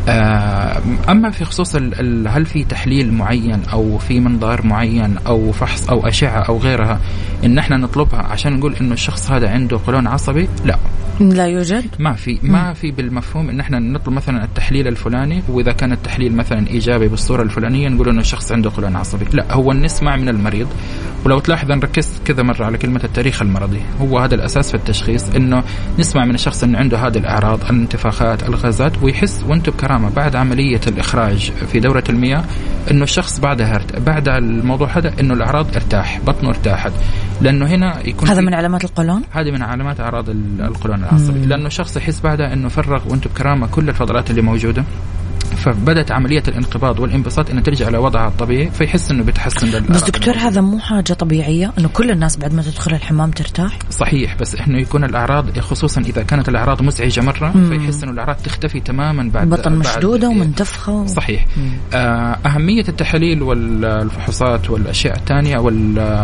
آه، 0.07 0.81
أما 1.09 1.29
في 1.29 1.45
خصوص 1.45 1.75
هل 2.27 2.45
في 2.45 2.63
تحليل 2.63 3.13
معين 3.13 3.61
أو 3.73 3.97
في 3.97 4.19
منظار 4.19 4.65
معين 4.65 5.17
أو 5.27 5.51
فحص 5.51 5.89
أو 5.89 6.07
أشعة 6.07 6.39
أو 6.39 6.57
غيرها 6.57 6.99
إن 7.45 7.57
إحنا 7.57 7.77
نطلبها 7.77 8.19
عشان 8.19 8.53
نقول 8.53 8.75
إنه 8.81 8.93
الشخص 8.93 9.31
هذا 9.31 9.49
عنده 9.49 9.79
قولون 9.85 10.07
عصبي؟ 10.07 10.47
لا. 10.65 10.77
لا 11.19 11.47
يوجد؟ 11.47 11.85
ما 11.99 12.13
في 12.13 12.39
ما 12.43 12.73
في 12.73 12.91
بالمفهوم 12.91 13.49
إن 13.49 13.59
إحنا 13.59 13.79
نطلب 13.79 14.13
مثلا 14.13 14.43
التحليل 14.43 14.87
الفلاني 14.87 15.43
وإذا 15.49 15.71
كان 15.71 15.91
التحليل 15.91 16.35
مثلا 16.35 16.67
إيجابي 16.67 17.07
بالصورة 17.07 17.41
الفلانية 17.41 17.89
نقول 17.89 18.09
إنه 18.09 18.19
الشخص 18.19 18.51
عنده 18.51 18.71
قولون 18.75 18.95
عصبي. 18.95 19.25
لا 19.33 19.53
هو 19.53 19.73
نسمع 19.73 20.15
من 20.15 20.29
المريض. 20.29 20.67
ولو 21.25 21.39
تلاحظ 21.39 21.71
أنا 21.71 21.81
ركزت 21.81 22.21
كذا 22.25 22.43
مرة 22.43 22.65
على 22.65 22.77
كلمة 22.77 23.01
التاريخ 23.03 23.41
المرضي 23.41 23.81
هو 24.01 24.19
هذا 24.19 24.35
الأساس 24.35 24.69
في 24.69 24.77
التشخيص 24.77 25.29
إنه 25.35 25.63
نسمع 25.99 26.25
من 26.25 26.35
الشخص 26.35 26.63
انه 26.63 26.77
عنده 26.77 26.97
هذه 26.97 27.17
الأعراض 27.17 27.59
الانتفاخات 27.61 28.43
الغازات 28.43 29.03
ويحس 29.03 29.43
وأنتم 29.47 29.71
بكرامة 29.71 30.09
بعد 30.09 30.35
عملية 30.35 30.81
الإخراج 30.87 31.51
في 31.71 31.79
دورة 31.79 32.03
المياه 32.09 32.43
إنه 32.91 33.03
الشخص 33.03 33.39
بعدها 33.39 33.81
بعد 34.05 34.29
الموضوع 34.29 34.97
هذا 34.97 35.13
إنه 35.19 35.33
الأعراض 35.33 35.75
ارتاح 35.75 36.19
بطنه 36.27 36.49
ارتاحت. 36.49 36.91
لأنه 37.41 37.65
هنا 37.65 38.07
يكون 38.07 38.29
هذا 38.29 38.41
من 38.41 38.53
علامات 38.53 38.83
القولون؟ 38.83 39.21
هذه 39.31 39.51
من 39.51 39.61
علامات 39.61 39.99
أعراض 39.99 40.29
القولون 40.59 41.03
العصبي. 41.03 41.45
لأنه 41.45 41.67
الشخص 41.67 41.97
يحس 41.97 42.21
بعدها 42.21 42.53
إنه 42.53 42.69
فرغ 42.69 43.11
وأنتم 43.11 43.29
بكرامة 43.29 43.67
كل 43.67 43.89
الفضلات 43.89 44.29
اللي 44.29 44.41
موجودة. 44.41 44.83
فبدأت 45.57 46.11
عملية 46.11 46.43
الانقباض 46.47 46.99
والانبساط 46.99 47.49
إنها 47.49 47.63
ترجع 47.63 47.89
لوضعها 47.89 48.27
الطبيعي 48.27 48.69
فيحس 48.71 49.11
إنه 49.11 49.23
بتحسن 49.23 49.85
بس 49.89 50.03
دكتور 50.03 50.37
هذا 50.37 50.61
مو 50.61 50.79
حاجة 50.79 51.13
طبيعية 51.13 51.73
إنه 51.79 51.87
كل 51.87 52.11
الناس 52.11 52.37
بعد 52.37 52.53
ما 52.53 52.61
تدخل 52.61 52.93
الحمام 52.93 53.31
ترتاح 53.31 53.79
صحيح 53.89 54.35
بس 54.35 54.55
إنه 54.55 54.81
يكون 54.81 55.03
الأعراض 55.03 55.59
خصوصا 55.59 56.01
إذا 56.01 56.23
كانت 56.23 56.49
الأعراض 56.49 56.81
مزعجة 56.81 57.21
مرة 57.21 57.51
مم. 57.55 57.69
فيحس 57.69 58.03
إنه 58.03 58.11
الأعراض 58.11 58.35
تختفي 58.35 58.79
تماما 58.79 59.31
بعد 59.33 59.49
بطن 59.49 59.75
مشدودة 59.75 60.29
ومنتفخة 60.29 60.91
و... 60.93 61.07
صحيح 61.07 61.45
آه 61.93 62.37
أهمية 62.45 62.83
التحاليل 62.89 63.43
والفحوصات 63.43 64.69
والأشياء 64.69 65.17
الثانية 65.17 65.57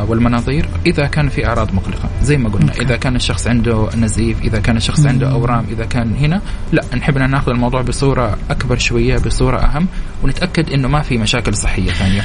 والمناظير 0.10 0.66
إذا 0.86 1.08
كان 1.08 1.30
في 1.30 1.48
أعراض 1.48 1.74
مقلقة 1.74 2.10
زي 2.22 2.38
ما 2.38 2.50
قلنا 2.50 2.72
أوكي. 2.72 2.82
إذا 2.82 2.96
كان 2.96 3.16
الشخص 3.16 3.48
عنده 3.48 3.90
نزيف 3.98 4.42
إذا 4.42 4.60
كان 4.60 4.78
الشخص 4.78 5.00
مم. 5.00 5.08
عنده 5.08 5.32
أورام 5.32 5.66
إذا 5.72 5.86
كان 5.86 6.16
هنا 6.16 6.42
لا 6.72 6.84
نحب 6.96 7.18
ناخذ 7.18 7.52
الموضوع 7.52 7.82
بصورة 7.82 8.38
أكبر 8.50 8.78
شوية 8.78 9.18
بصورة 9.26 9.58
أهم 9.58 9.88
ونتأكد 10.24 10.70
إنه 10.70 10.88
ما 10.88 11.02
في 11.02 11.18
مشاكل 11.18 11.56
صحية 11.56 11.92
ثانية. 11.92 12.22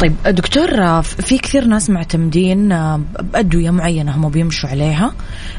طيب 0.00 0.14
دكتور 0.26 1.02
في 1.02 1.38
كثير 1.38 1.64
ناس 1.64 1.90
معتمدين 1.90 2.72
آه، 2.72 3.00
بأدوية 3.32 3.70
معينة 3.70 4.16
هم 4.16 4.28
بيمشوا 4.28 4.68
عليها 4.68 5.12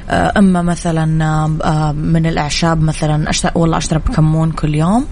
آه، 0.09 0.33
أما 0.37 0.61
مثلا 0.61 1.25
آه، 1.63 1.91
من 1.91 2.25
الأعشاب 2.25 2.81
مثلا 2.81 3.29
أشرب 3.29 3.57
والله 3.57 3.77
أشرب 3.77 4.01
كمون 4.01 4.51
كل 4.51 4.75
يوم 4.75 5.05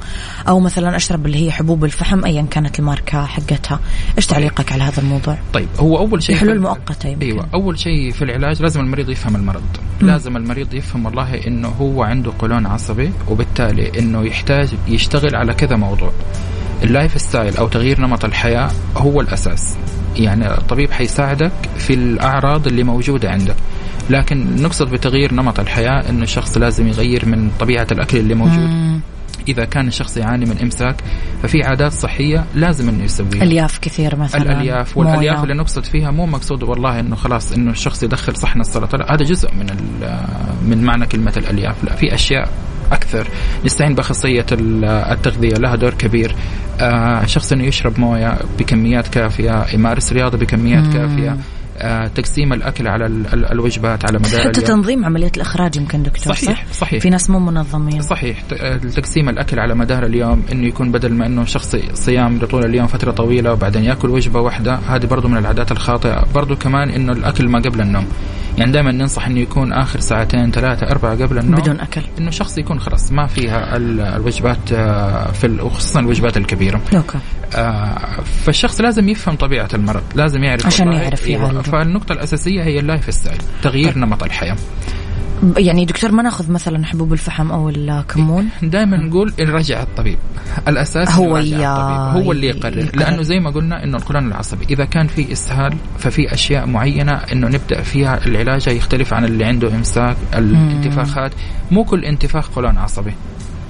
أو 0.47 0.59
مثلا 0.59 0.95
أشرب 0.95 1.25
اللي 1.25 1.45
هي 1.45 1.51
حبوب 1.51 1.85
الفحم 1.85 2.25
ايا 2.25 2.41
كانت 2.41 2.79
الماركة 2.79 3.25
حقتها، 3.25 3.79
إيش 4.17 4.25
تعليقك 4.25 4.71
على 4.71 4.83
هذا 4.83 5.01
الموضوع؟ 5.01 5.37
طيب 5.53 5.67
هو 5.79 5.97
أول 5.97 6.23
شيء 6.23 6.35
حلول 6.35 6.59
مؤقتة 6.59 7.09
يمكن. 7.09 7.25
أيوه 7.25 7.47
أول 7.53 7.79
شيء 7.79 8.11
في 8.11 8.21
العلاج 8.21 8.61
لازم 8.61 8.79
المريض 8.79 9.09
يفهم 9.09 9.35
المرض،. 9.35 9.90
لازم 10.03 10.37
المريض 10.37 10.73
يفهم 10.73 11.05
والله 11.05 11.47
إنه 11.47 11.67
هو 11.67 12.03
عنده 12.03 12.31
قولون 12.39 12.65
عصبي 12.65 13.11
وبالتالي 13.29 13.99
إنه 13.99 14.25
يحتاج 14.25 14.69
يشتغل 14.87 15.35
على 15.35 15.53
كذا 15.53 15.75
موضوع. 15.75 16.11
ال 16.83 17.21
lifestyle 17.21 17.57
أو 17.57 17.67
تغيير 17.67 18.01
نمط 18.01 18.25
الحياة 18.25 18.71
هو 18.97 19.21
الأساس 19.21 19.75
يعني 20.15 20.53
الطبيب 20.57 20.91
حيساعدك 20.91 21.51
في 21.77 21.93
الأعراض 21.93 22.67
اللي 22.67 22.83
موجودة 22.83 23.29
عندك 23.31 23.55
لكن 24.09 24.61
نقصد 24.61 24.89
بتغيير 24.91 25.33
نمط 25.33 25.59
الحياة 25.59 26.09
إنه 26.09 26.23
الشخص 26.23 26.57
لازم 26.57 26.87
يغير 26.87 27.25
من 27.25 27.51
طبيعة 27.59 27.87
الأكل 27.91 28.17
اللي 28.17 28.33
موجود 28.35 28.69
مم. 28.69 28.99
إذا 29.47 29.65
كان 29.65 29.87
الشخص 29.87 30.17
يعاني 30.17 30.45
من 30.45 30.57
إمساك 30.61 30.95
ففي 31.43 31.63
عادات 31.63 31.91
صحية 31.91 32.45
لازم 32.55 32.89
إنه 32.89 33.03
يسويها. 33.03 33.43
الياف 33.43 33.79
كثير 33.79 34.15
مثلا. 34.15 34.41
الألياف 34.41 34.97
والألياف 34.97 35.43
اللي 35.43 35.53
نقصد 35.53 35.83
فيها 35.83 36.11
مو 36.11 36.25
مقصود 36.25 36.63
والله 36.63 36.99
إنه 36.99 37.15
خلاص 37.15 37.51
إنه 37.51 37.71
الشخص 37.71 38.03
يدخل 38.03 38.35
صحن 38.37 38.59
السلطه 38.59 38.97
لا 38.97 39.13
هذا 39.15 39.23
جزء 39.23 39.49
من 39.53 39.67
من 40.69 40.83
معنى 40.83 41.05
كلمة 41.05 41.33
الألياف. 41.37 41.83
لا 41.83 41.95
في 41.95 42.13
أشياء 42.13 42.49
أكثر 42.91 43.27
نستعين 43.65 43.95
باخصائيه 43.95 44.45
التغذية. 44.51 45.53
لها 45.53 45.75
دور 45.75 45.93
كبير. 45.93 46.35
آه 46.81 47.25
شخص 47.25 47.51
إنه 47.51 47.63
يشرب 47.63 47.99
موية 47.99 48.37
بكميات 48.59 49.07
كافية 49.07 49.65
يمارس 49.73 50.13
رياضة 50.13 50.37
بكميات 50.37 50.83
مم. 50.83 50.93
كافية. 50.93 51.37
تقسيم 52.15 52.53
الأكل 52.53 52.87
على 52.87 53.05
الوجبات 53.33 54.05
على 54.05 54.19
مدار 54.19 54.41
حتى. 54.41 54.61
تنظيم 54.61 55.05
عملية 55.05 55.31
الإخراج 55.37 55.77
يمكن 55.77 56.03
دكتور 56.03 56.33
صحيح 56.33 56.65
صح؟ 56.65 56.73
صحيح 56.73 57.01
في 57.01 57.09
ناس 57.09 57.29
مو 57.29 57.39
منظمين. 57.39 58.01
صحيح. 58.01 58.43
آه، 58.53 58.77
تقسيم 58.77 59.29
الأكل 59.29 59.59
على 59.59 59.75
مدار 59.75 60.05
اليوم 60.05 60.43
إنه 60.51 60.67
يكون 60.67 60.91
بدل 60.91 61.13
ما 61.13 61.25
إنه 61.25 61.45
شخص 61.45 61.75
صيام 61.93 62.37
لطول 62.37 62.65
اليوم 62.65 62.87
فترة 62.87 63.11
طويلة 63.11 63.53
وبعدين 63.53 63.83
يأكل 63.83 64.09
وجبة 64.09 64.39
واحدة 64.39 64.75
هذه 64.75 65.05
برضه 65.05 65.29
من 65.29 65.37
العادات 65.37 65.71
الخاطئة. 65.71 66.25
برضه 66.35 66.55
كمان 66.55 66.89
إنه 66.89 67.11
الأكل 67.13 67.47
ما 67.47 67.59
قبل 67.59 67.81
النوم. 67.81 68.05
يعني 68.57 68.71
دائما 68.71 68.91
ننصح 68.91 69.27
إنه 69.27 69.39
يكون 69.39 69.73
آخر 69.73 69.99
ساعتين 69.99 70.51
ثلاثة 70.51 70.87
أربعة 70.87 71.11
قبل 71.23 71.37
النوم. 71.37 71.61
بدون 71.61 71.79
أكل. 71.79 72.01
إنه 72.19 72.31
شخص 72.31 72.57
يكون 72.57 72.79
خلاص 72.79 73.11
ما 73.11 73.27
فيها 73.27 73.77
الوجبات 73.77 74.71
آه، 74.73 75.31
في 75.31 75.47
وخصوصا 75.61 75.99
الوجبات 75.99 76.37
الكبيرة. 76.37 76.81
أوكي 76.95 77.17
آه 77.17 77.40
فالشخص 78.43 78.81
لازم 78.81 79.09
يفهم 79.09 79.35
طبيعة 79.35 79.69
المرض 79.73 80.03
لازم 80.15 80.43
يعرف 80.43 80.65
عشان 80.65 80.93
يعرف 80.93 81.27
يعالج 81.27 81.61
فالنقطة 81.61 82.13
الأساسية 82.13 82.63
هي 82.63 82.79
ال 82.79 83.13
lifestyle 83.13 83.41
تغيير 83.61 83.91
طيب. 83.91 83.97
نمط 83.97 84.23
الحياة. 84.23 84.55
يعني 85.57 85.85
دكتور 85.85 86.11
ما 86.11 86.23
ناخذ 86.23 86.51
مثلا 86.51 86.85
حبوب 86.85 87.13
الفحم 87.13 87.51
أو 87.51 87.69
الكمون؟ 87.69 88.49
دائما 88.63 88.97
نقول 88.97 89.33
نرجع 89.39 89.83
الطبيب. 89.83 90.17
الأساس 90.67 91.11
هو 91.11 91.37
يا 91.37 91.69
هو 92.11 92.31
اللي 92.31 92.47
يقرر. 92.47 92.77
يقرر 92.77 92.99
لأنه 92.99 93.21
زي 93.21 93.39
ما 93.39 93.49
قلنا 93.49 93.83
إنه 93.83 93.97
القولون 93.97 94.27
العصبي 94.27 94.65
إذا 94.69 94.85
كان 94.85 95.07
في 95.07 95.31
إسهال 95.31 95.73
ففي 95.99 96.33
أشياء 96.33 96.65
معينة 96.65 97.11
إنه 97.11 97.47
نبدأ 97.47 97.81
فيها 97.81 98.25
العلاج 98.25 98.67
يختلف 98.67 99.13
عن 99.13 99.25
اللي 99.25 99.45
عنده 99.45 99.75
إمساك 99.75 100.15
الانتفاخات. 100.33 101.31
مو 101.71 101.83
كل 101.83 102.05
انتفاخ 102.05 102.49
قولون 102.49 102.77
عصبي. 102.77 103.13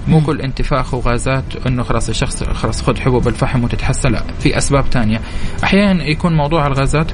مو 0.07 0.21
كل 0.21 0.41
انتفاخ 0.41 0.93
وغازات 0.93 1.43
إنه 1.67 1.83
خلاص 1.83 2.09
الشخص 2.09 2.43
خلاص 2.43 2.81
خذ 2.81 2.99
حبوب 2.99 3.27
الفحم 3.27 3.63
وتتحسن 3.63 4.11
لا 4.11 4.23
في 4.39 4.57
أسباب 4.57 4.85
ثانية 4.91 5.21
أحيانا 5.63 6.03
يكون 6.03 6.37
موضوع 6.37 6.67
الغازات 6.67 7.11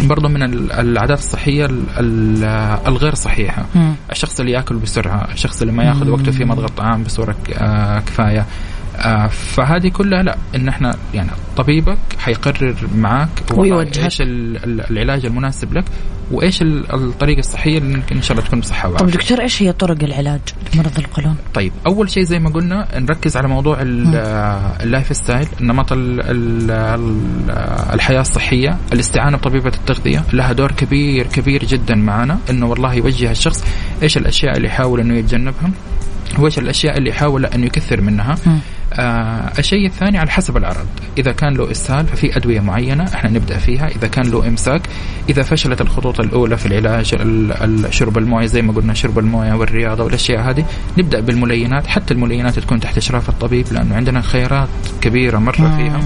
برضو 0.00 0.28
من 0.28 0.42
العادات 0.70 1.18
الصحية 1.18 1.68
الغير 2.86 3.14
صحيحة. 3.14 3.64
الشخص 4.12 4.40
اللي 4.40 4.52
يأكل 4.52 4.76
بسرعة 4.76 5.28
الشخص 5.32 5.60
اللي 5.60 5.72
ما 5.72 5.84
ياخذ 5.84 6.10
وقته 6.10 6.32
في 6.32 6.44
مضغ 6.44 6.64
الطعام 6.64 7.02
بصورة 7.02 7.36
آه، 7.54 7.98
كفاية. 8.00 8.46
فهذه 9.30 9.88
كلها 9.88 10.22
لا 10.22 10.36
إن 10.54 10.68
إحنا 10.68 10.94
يعني 11.14 11.30
طبيبك 11.56 11.98
حيقرر 12.18 12.74
معك 12.94 13.28
ويوجهك 13.54 14.04
إيش 14.04 14.18
العلاج 14.20 15.26
المناسب 15.26 15.74
لك 15.74 15.84
وإيش 16.30 16.62
الطريقة 16.62 17.38
الصحية 17.38 17.78
اللي 17.78 18.02
إن 18.12 18.22
شاء 18.22 18.36
الله 18.36 18.48
تكون 18.48 18.60
بصحة 18.60 18.88
وعافية. 18.88 19.04
طيب 19.06 19.14
دكتور 19.14 19.40
إيش 19.40 19.62
هي 19.62 19.72
طرق 19.72 20.04
العلاج 20.04 20.40
لمرض 20.74 20.98
القولون؟ 20.98 21.36
طيب 21.54 21.72
أول 21.86 22.10
شيء 22.10 22.22
زي 22.22 22.38
ما 22.38 22.50
قلنا 22.50 22.98
نركز 22.98 23.36
على 23.36 23.48
موضوع 23.48 23.78
ال 23.80 25.16
lifestyle 25.16 25.48
نمط 25.60 25.86
الحياة 27.94 28.20
الصحية 28.20 28.76
الاستعانة 28.92 29.36
بطبيبة 29.36 29.72
التغذية 29.74 30.24
لها 30.32 30.52
دور 30.52 30.72
كبير 30.72 31.26
كبير 31.26 31.64
جدا 31.64 31.94
معنا 31.94 32.38
إنه 32.50 32.66
والله 32.66 32.94
يوجه 32.94 33.30
الشخص 33.30 33.64
إيش 34.02 34.16
الأشياء 34.16 34.56
اللي 34.56 34.68
يحاول 34.68 35.00
إنه 35.00 35.14
يتجنبها 35.14 35.70
وايش 36.38 36.58
الأشياء 36.58 36.98
اللي 36.98 37.10
يحاول 37.10 37.46
انه 37.46 37.66
يكثر 37.66 38.00
منها. 38.00 38.36
آه 38.92 39.52
الشيء 39.58 39.86
الثاني 39.86 40.18
على 40.18 40.30
حسب 40.30 40.56
العرض 40.56 40.86
إذا 41.18 41.32
كان 41.32 41.54
له 41.54 41.70
إسهال 41.70 42.06
ففي 42.06 42.36
أدوية 42.36 42.60
معينة 42.60 43.04
إحنا 43.04 43.30
نبدأ 43.30 43.58
فيها. 43.58 43.88
إذا 43.88 44.08
كان 44.08 44.30
له 44.30 44.48
إمساك 44.48 44.82
إذا 45.28 45.42
فشلت 45.42 45.80
الخطوط 45.80 46.20
الأولى 46.20 46.56
في 46.56 46.66
العلاج 46.66 47.04
شرب 47.90 48.18
الموية 48.18 48.46
زي 48.46 48.62
ما 48.62 48.72
قلنا 48.72 48.94
شرب 48.94 49.18
الموية 49.18 49.52
والرياضة 49.52 50.04
والأشياء 50.04 50.50
هذه 50.50 50.64
نبدأ 50.98 51.20
بالملينات. 51.20 51.86
حتى 51.86 52.14
الملينات 52.14 52.58
تكون 52.58 52.80
تحت 52.80 52.96
إشراف 52.96 53.28
الطبيب 53.28 53.66
لأنه 53.72 53.96
عندنا 53.96 54.20
خيارات 54.20 54.68
كبيرة 55.00 55.38
مرة 55.38 55.76
فيها 55.76 56.00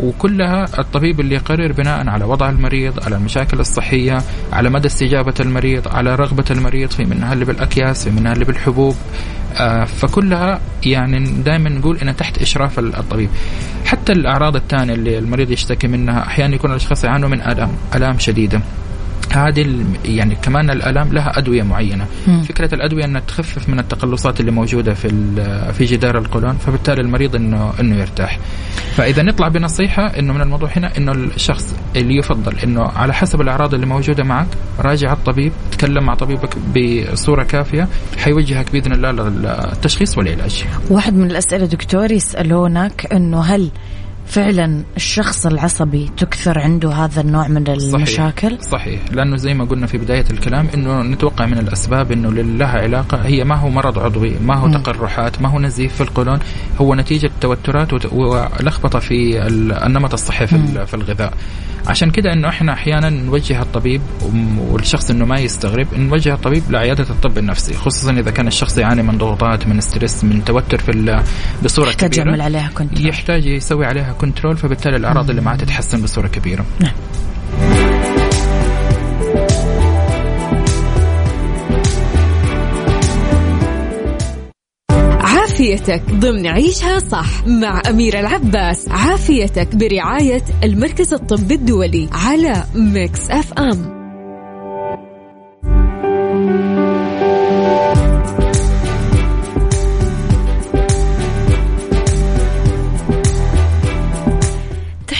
وكلها 0.00 0.64
الطبيب 0.78 1.20
اللي 1.20 1.34
يقرر 1.34 1.72
بناء 1.72 2.08
على 2.08 2.24
وضع 2.24 2.48
المريض 2.48 3.04
على 3.04 3.16
المشاكل 3.16 3.60
الصحية 3.60 4.22
على 4.52 4.70
مدى 4.70 4.86
استجابة 4.86 5.34
المريض 5.40 5.88
على 5.88 6.14
رغبة 6.14 6.44
المريض 6.50 6.90
في 6.90 7.04
منها 7.04 7.32
اللي 7.32 7.44
بالأكياس 7.44 8.04
في 8.04 8.10
منها 8.10 8.32
اللي 8.32 8.44
بالحبوب. 8.44 8.96
آه 9.56 9.84
فكلها 9.84 10.60
يعني 10.86 11.42
دائما 11.42 11.70
نقول 11.70 11.98
إنها 11.98 12.12
تحت 12.12 12.38
إشراف 12.38 12.78
الطبيب. 12.78 13.28
حتى 13.84 14.12
الأعراض 14.12 14.56
الثانية 14.56 14.94
اللي 14.94 15.18
المريض 15.18 15.50
يشتكي 15.50 15.88
منها 15.88 16.22
أحيانا 16.26 16.54
يكون 16.54 16.70
الأشخاص 16.70 17.04
يعانوا 17.04 17.28
من 17.28 17.40
آلام 17.40 17.70
آلام 17.94 18.18
شديدة. 18.18 18.60
هذه 19.32 19.84
يعني 20.04 20.34
كمان 20.34 20.70
الألام 20.70 21.12
لها 21.12 21.38
أدوية 21.38 21.62
معينة. 21.62 22.06
مم. 22.28 22.42
فكرة 22.42 22.74
الأدوية 22.74 23.04
أنها 23.04 23.20
تخفف 23.20 23.68
من 23.68 23.78
التقلصات 23.78 24.40
اللي 24.40 24.50
موجودة 24.50 24.94
في 24.94 25.08
في 25.72 25.84
جدار 25.84 26.18
القولون 26.18 26.52
فبالتالي 26.56 27.00
المريض 27.00 27.36
انه 27.36 27.72
إنه 27.80 27.96
يرتاح. 27.96 28.38
فإذا 28.96 29.22
نطلع 29.22 29.48
بنصيحة 29.48 30.06
إنه 30.18 30.32
من 30.32 30.40
الموضوع 30.40 30.68
هنا 30.76 30.96
إنه 30.96 31.12
الشخص 31.12 31.74
اللي 31.96 32.16
يفضل 32.16 32.58
إنه 32.64 32.82
على 32.82 33.14
حسب 33.14 33.40
الأعراض 33.40 33.74
اللي 33.74 33.86
موجودة 33.86 34.24
معك 34.24 34.46
راجع 34.78 35.12
الطبيب 35.12 35.52
تكلم 35.72 36.04
مع 36.04 36.14
طبيبك 36.14 36.56
بصورة 36.58 37.42
كافية 37.42 37.88
حيوجهك 38.18 38.72
بإذن 38.72 38.92
الله 38.92 39.12
للتشخيص 39.12 40.18
والعلاج 40.18 40.64
واحد 40.90 41.14
من 41.14 41.30
الأسئلة 41.30 41.66
دكتور 41.66 42.10
يسألونك 42.10 43.06
إنه 43.12 43.40
هل 43.40 43.70
فعلا 44.26 44.84
الشخص 44.96 45.46
العصبي 45.46 46.10
تكثر 46.16 46.58
عنده 46.58 46.92
هذا 46.92 47.20
النوع 47.20 47.48
من 47.48 47.68
المشاكل؟ 47.68 48.48
صحيح, 48.48 48.60
صحيح. 48.60 49.00
لأنه 49.12 49.36
زي 49.36 49.54
ما 49.54 49.64
قلنا 49.64 49.86
في 49.86 49.98
بداية 49.98 50.24
الكلام 50.30 50.68
إنه 50.74 51.02
نتوقع 51.02 51.46
من 51.46 51.58
الأسباب 51.58 52.12
إنه 52.12 52.30
لها 52.30 52.78
علاقة 52.80 53.16
هي 53.16 53.44
ما 53.44 53.54
هو 53.54 53.68
مرض 53.68 53.98
عضوي 53.98 54.36
ما 54.40 54.56
هو 54.56 54.68
م. 54.68 54.72
تقرحات 54.72 55.42
ما 55.42 55.48
هو 55.48 55.58
نزيف 55.58 55.94
في 55.94 56.00
القولون 56.00 56.38
هو 56.78 56.94
نتيجة 56.94 57.30
توترات 57.40 58.12
ولخبطة 58.12 58.98
في 58.98 59.46
النمط 59.86 60.12
الصحي 60.12 60.46
في, 60.46 60.86
في 60.86 60.94
الغذاء. 60.94 61.32
عشان 61.86 62.10
كده 62.10 62.32
إنه 62.32 62.48
إحنا 62.48 62.72
أحيانا 62.72 63.10
نوجه 63.10 63.62
الطبيب 63.62 64.00
والشخص 64.58 65.10
إنه 65.10 65.24
ما 65.24 65.38
يستغرب 65.40 65.86
نوجه 65.94 66.34
الطبيب 66.34 66.62
لعيادة 66.70 67.04
الطب 67.10 67.38
النفسي 67.38 67.74
خصوصا 67.74 68.12
إذا 68.12 68.30
كان 68.30 68.46
الشخص 68.46 68.78
يعاني 68.78 69.02
من 69.02 69.18
ضغوطات 69.18 69.66
من 69.66 69.80
ستريس 69.80 70.24
من 70.24 70.44
توتر 70.44 70.78
في 70.78 71.22
بصورة 71.64 71.88
يحتاج 71.88 72.10
كبيرة. 72.10 72.24
يعمل 72.24 72.40
عليها 72.40 72.70
control. 72.74 73.08
يحتاج 73.08 73.46
يسوي 73.46 73.86
عليها 73.86 74.12
control 74.20 74.56
فبالتالي 74.56 74.96
الاعراض 74.96 75.30
اللي 75.30 75.42
معاه 75.42 75.56
تتحسن 75.56 76.02
بصورة 76.02 76.26
كبيرة. 76.26 76.64
نعم. 76.80 76.92
عافيتك 85.20 86.02
ضمن 86.10 86.46
عيشها 86.46 86.98
صح 86.98 87.46
مع 87.46 87.82
أميرة 87.88 88.20
العباس. 88.20 88.88
عافيتك 88.88 89.76
برعاية 89.76 90.42
المركز 90.64 91.14
الطبي 91.14 91.54
الدولي 91.54 92.08
على 92.12 92.64
Mix 92.74 93.30
FM. 93.30 93.95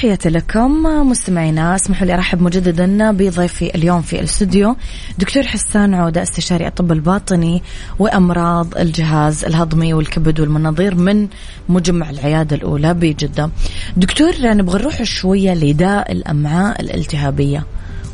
تحياتي 0.07 0.29
لكم 0.29 0.83
مستمعينا 1.11 1.75
اسمحوا 1.75 2.07
لي 2.07 2.15
أرحب 2.15 2.43
مجددا 2.43 3.11
بضيفي 3.11 3.75
اليوم 3.75 4.03
في 4.03 4.21
الاستوديو 4.21 4.77
دكتور 5.19 5.43
حسان 5.43 5.95
عودة 5.95 6.23
استشاري 6.23 6.67
الطب 6.67 6.93
الباطني 6.93 7.63
وأمراض 7.99 8.79
الجهاز 8.79 9.45
الهضمي 9.45 9.95
والكبد 9.95 10.41
والمناظير 10.41 10.95
من 10.95 11.29
مجمع 11.69 12.11
العيادة 12.11 12.57
الأولى 12.57 12.95
بجدة. 12.95 13.51
دكتور 13.97 14.33
نبغى 14.43 14.79
نروح 14.79 15.03
شوية 15.03 15.55
لداء 15.55 16.13
الأمعاء 16.13 16.81
الالتهابية 16.81 17.65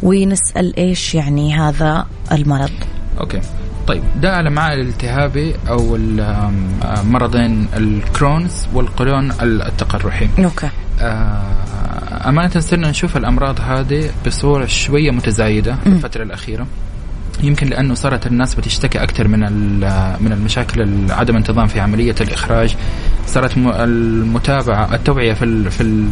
ونسأل 0.03 0.77
إيش 0.77 1.15
يعني 1.15 1.55
هذا 1.55 2.07
المرض. 2.33 2.71
أوكي. 3.21 3.41
طيب 3.87 4.03
داء 4.21 4.41
الأمعاء 4.41 4.75
الالتهابي 4.75 5.55
أو 5.69 5.99
مرضين 7.05 7.67
الكرونز 7.77 8.67
والقولون 8.75 9.33
التقرحي. 9.43 10.29
أوكي. 10.39 10.69
آه، 11.01 11.43
أمانة 12.27 12.61
صرنا 12.61 12.91
نشوف 12.91 13.17
الأمراض 13.17 13.61
هذه 13.61 14.11
بصورة 14.27 14.67
شوية 14.67 15.11
متزايدة 15.11 15.75
في 15.75 15.87
الفترة 15.87 16.23
الأخيرة. 16.23 16.67
يمكن 17.43 17.67
لأنه 17.67 17.95
صارت 17.95 18.27
الناس 18.27 18.55
بتشتكي 18.55 19.03
أكثر 19.03 19.29
من 19.29 19.41
من 20.21 20.33
المشاكل 20.33 21.07
عدم 21.11 21.37
انتظام 21.37 21.67
في 21.67 21.81
عملية 21.81 22.15
الإخراج. 22.21 22.77
صارت 23.27 23.57
المتابعة 23.57 24.95
التوعية 24.95 25.33
في 25.33 25.45
ال 25.45 25.71
في 25.71 25.81
ال 25.83 26.09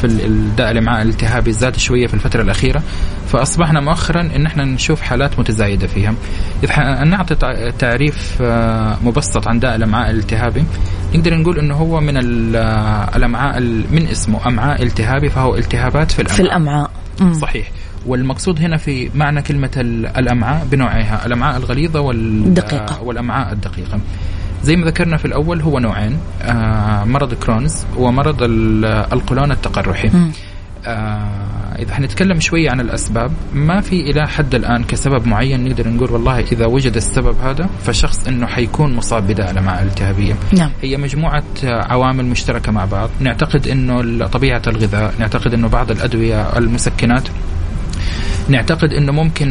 في 0.00 0.04
الداء 0.04 0.70
الامعاء 0.70 1.02
الالتهابي 1.02 1.52
زاد 1.52 1.76
شوية 1.76 2.06
في 2.06 2.14
الفترة 2.14 2.42
الأخيرة. 2.42 2.82
فأصبحنا 3.28 3.80
مؤخرا 3.80 4.20
إن 4.20 4.46
إحنا 4.46 4.64
نشوف 4.64 5.00
حالات 5.00 5.38
متزايدة 5.38 5.86
فيها. 5.86 6.14
اذا 6.62 7.04
نعطي 7.04 7.34
تعريف 7.78 8.38
آه، 8.42 8.96
مبسط 9.04 9.48
عن 9.48 9.58
داء 9.58 9.76
الامعاء 9.76 10.10
الالتهابي. 10.10 10.64
نقدر 11.14 11.34
نقول 11.34 11.58
إنه 11.58 11.74
هو 11.74 12.00
من 12.00 12.16
الامعاء 12.16 13.60
من 13.90 14.06
اسمه 14.12 14.46
أمعاء 14.48 14.82
التهابي 14.82 15.30
فهو 15.30 15.56
التهابات 15.56 16.10
في 16.12 16.18
الأمعاء. 16.22 16.36
في 16.36 16.42
الأمعاء. 16.42 16.90
صحيح. 17.40 17.70
والمقصود 18.06 18.60
هنا 18.60 18.76
في 18.76 19.10
معنى 19.14 19.42
كلمة 19.42 19.70
الأمعاء 20.18 20.66
بنوعيها 20.70 21.26
الأمعاء 21.26 21.56
الغليظة 21.56 22.00
والدقيقة 22.00 23.02
والأمعاء 23.02 23.52
الدقيقة. 23.52 24.00
زي 24.62 24.76
ما 24.76 24.86
ذكرنا 24.86 25.16
في 25.16 25.24
الأول 25.24 25.60
هو 25.60 25.78
نوعين 25.78 26.18
آه 26.42 27.04
مرض 27.04 27.34
كرونز 27.34 27.84
ومرض 27.96 28.36
القولون 29.12 29.52
التقرحي. 29.52 30.10
آه 30.86 31.46
إذا 31.78 31.94
حنتكلم 31.94 32.40
شوية 32.40 32.70
عن 32.70 32.80
الأسباب 32.80 33.32
ما 33.54 33.80
في 33.80 34.10
إلى 34.10 34.28
حد 34.28 34.54
الآن 34.54 34.84
كسبب 34.84 35.26
معين 35.26 35.64
نقدر 35.64 35.88
نقول 35.88 36.10
والله 36.10 36.38
إذا 36.38 36.66
وجد 36.66 36.96
السبب 36.96 37.36
هذا 37.40 37.68
فالشخص 37.82 38.26
أنه 38.28 38.46
حيكون 38.46 38.94
مصاب 38.94 39.26
بداء 39.26 39.50
الأمعاء 39.50 39.82
الالتهابية 39.82 40.34
نعم. 40.58 40.70
هي 40.82 40.96
مجموعة 40.96 41.44
عوامل 41.64 42.24
مشتركة 42.24 42.72
مع 42.72 42.84
بعض. 42.84 43.10
نعتقد 43.20 43.68
أنه 43.68 44.26
طبيعة 44.26 44.62
الغذاء 44.66 45.14
نعتقد 45.18 45.54
أنه 45.54 45.68
بعض 45.68 45.90
الأدوية 45.90 46.58
المسكنات 46.58 47.28
نعتقد 48.48 48.92
إنه 48.92 49.12
ممكن 49.12 49.48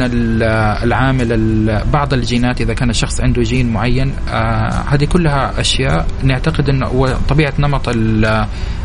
العامل 0.82 1.82
بعض 1.92 2.14
الجينات 2.14 2.60
إذا 2.60 2.74
كان 2.74 2.90
الشخص 2.90 3.20
عنده 3.20 3.42
جين 3.42 3.72
معين 3.72 4.12
آه 4.30 4.84
هذه 4.88 5.04
كلها 5.04 5.60
أشياء. 5.60 6.06
نعتقد 6.22 6.68
إنه 6.68 7.16
طبيعة 7.28 7.52
نمط 7.58 7.88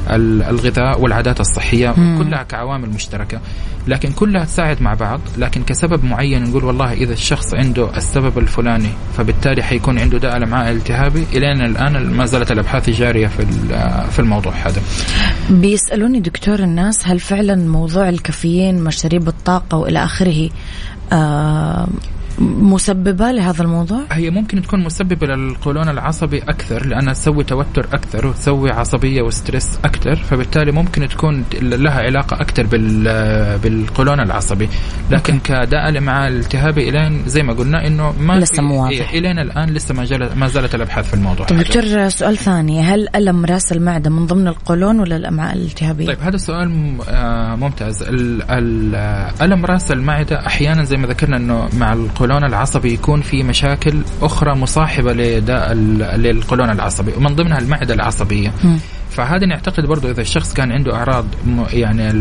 الغذاء 0.09 1.01
والعادات 1.01 1.39
الصحية 1.39 1.93
مم. 1.97 2.23
كلها 2.23 2.43
كعوامل 2.43 2.89
مشتركة. 2.89 3.39
لكن 3.87 4.11
كلها 4.11 4.45
تساعد 4.45 4.81
مع 4.81 4.93
بعض. 4.93 5.19
لكن 5.37 5.63
كسبب 5.63 6.03
معين 6.03 6.43
نقول 6.43 6.63
والله 6.63 6.93
إذا 6.93 7.13
الشخص 7.13 7.53
عنده 7.53 7.97
السبب 7.97 8.37
الفلاني 8.37 8.89
فبالتالي 9.17 9.63
حيكون 9.63 9.99
عنده 9.99 10.17
داء 10.17 10.37
الامعاء 10.37 10.71
الالتهابي 10.71 11.25
إلين 11.33 11.61
الآن 11.61 12.13
ما 12.13 12.25
زالت 12.25 12.51
الأبحاث 12.51 12.89
جارية 12.89 13.27
في 13.27 13.45
في 14.11 14.19
الموضوع 14.19 14.53
هذا. 14.53 14.81
بيسألوني 15.49 16.19
دكتور 16.19 16.59
الناس 16.59 17.07
هل 17.07 17.19
فعلا 17.19 17.55
موضوع 17.55 18.09
الكافيين 18.09 18.83
مشاريب 18.83 19.27
الطاقة 19.27 19.77
وإلى 19.77 20.03
آخره 20.03 20.49
آه 21.13 21.87
مسببة 22.39 23.31
لهذا 23.31 23.63
الموضوع؟ 23.63 23.99
هي 24.11 24.29
ممكن 24.29 24.61
تكون 24.61 24.83
مسببة 24.83 25.27
للقولون 25.27 25.89
العصبي 25.89 26.37
أكثر 26.37 26.85
لأنها 26.85 27.13
تسوي 27.13 27.43
توتر 27.43 27.87
أكثر 27.93 28.27
وتسوي 28.27 28.71
عصبية 28.71 29.21
وستريس 29.21 29.79
أكثر 29.85 30.15
فبالتالي 30.15 30.71
ممكن 30.71 31.07
تكون 31.07 31.45
لها 31.61 32.01
علاقة 32.01 32.41
أكثر 32.41 32.65
بالقولون 33.63 34.19
العصبي. 34.19 34.69
لكن 35.11 35.39
كداء 35.39 35.89
الأمعاء 35.89 36.27
الالتهابي 36.27 36.89
إلين 36.89 37.23
زي 37.25 37.43
ما 37.43 37.53
قلنا 37.53 37.87
إنه 37.87 38.13
ما 38.19 38.33
لسه 38.33 38.63
مو 38.63 38.83
واضح. 38.83 39.13
إلين 39.13 39.39
الآن 39.39 39.69
لسه 39.69 39.93
ما, 39.93 40.29
ما 40.35 40.47
زالت 40.47 40.75
الأبحاث 40.75 41.07
في 41.07 41.13
الموضوع. 41.13 41.45
طيب 41.45 41.59
دكتور 41.59 42.09
سؤال 42.09 42.37
ثاني. 42.37 42.81
هل 42.81 43.07
ألم 43.15 43.45
رأس 43.45 43.71
المعدة 43.71 44.09
من 44.09 44.25
ضمن 44.25 44.47
القولون 44.47 44.99
ولا 44.99 45.15
الأمعاء 45.15 45.55
الالتهابية؟ 45.55 46.07
طيب 46.07 46.21
هذا 46.21 46.37
سؤال 46.37 46.97
آه، 47.09 47.55
ممتاز. 47.55 48.03
ألم 49.41 49.65
رأس 49.65 49.91
المعدة 49.91 50.47
أحيانا 50.47 50.83
زي 50.83 50.97
ما 50.97 51.07
ذكرنا 51.07 51.37
أنه 51.37 51.69
مع 51.77 51.93
القولون 51.93 52.30
العصبي 52.37 52.93
يكون 52.93 53.21
في 53.21 53.43
مشاكل 53.43 54.01
أخرى 54.21 54.55
مصاحبة 54.55 55.13
لداء 55.13 55.73
للقولون 55.73 56.69
العصبي 56.69 57.11
ومن 57.17 57.35
ضمنها 57.35 57.59
المعدة 57.59 57.93
العصبية 57.93 58.49
م. 58.63 58.77
فهذا 59.11 59.45
نعتقد 59.45 59.85
برضو 59.85 60.11
إذا 60.11 60.21
الشخص 60.21 60.53
كان 60.53 60.71
عنده 60.71 60.95
أعراض 60.95 61.25
يعني 61.73 62.11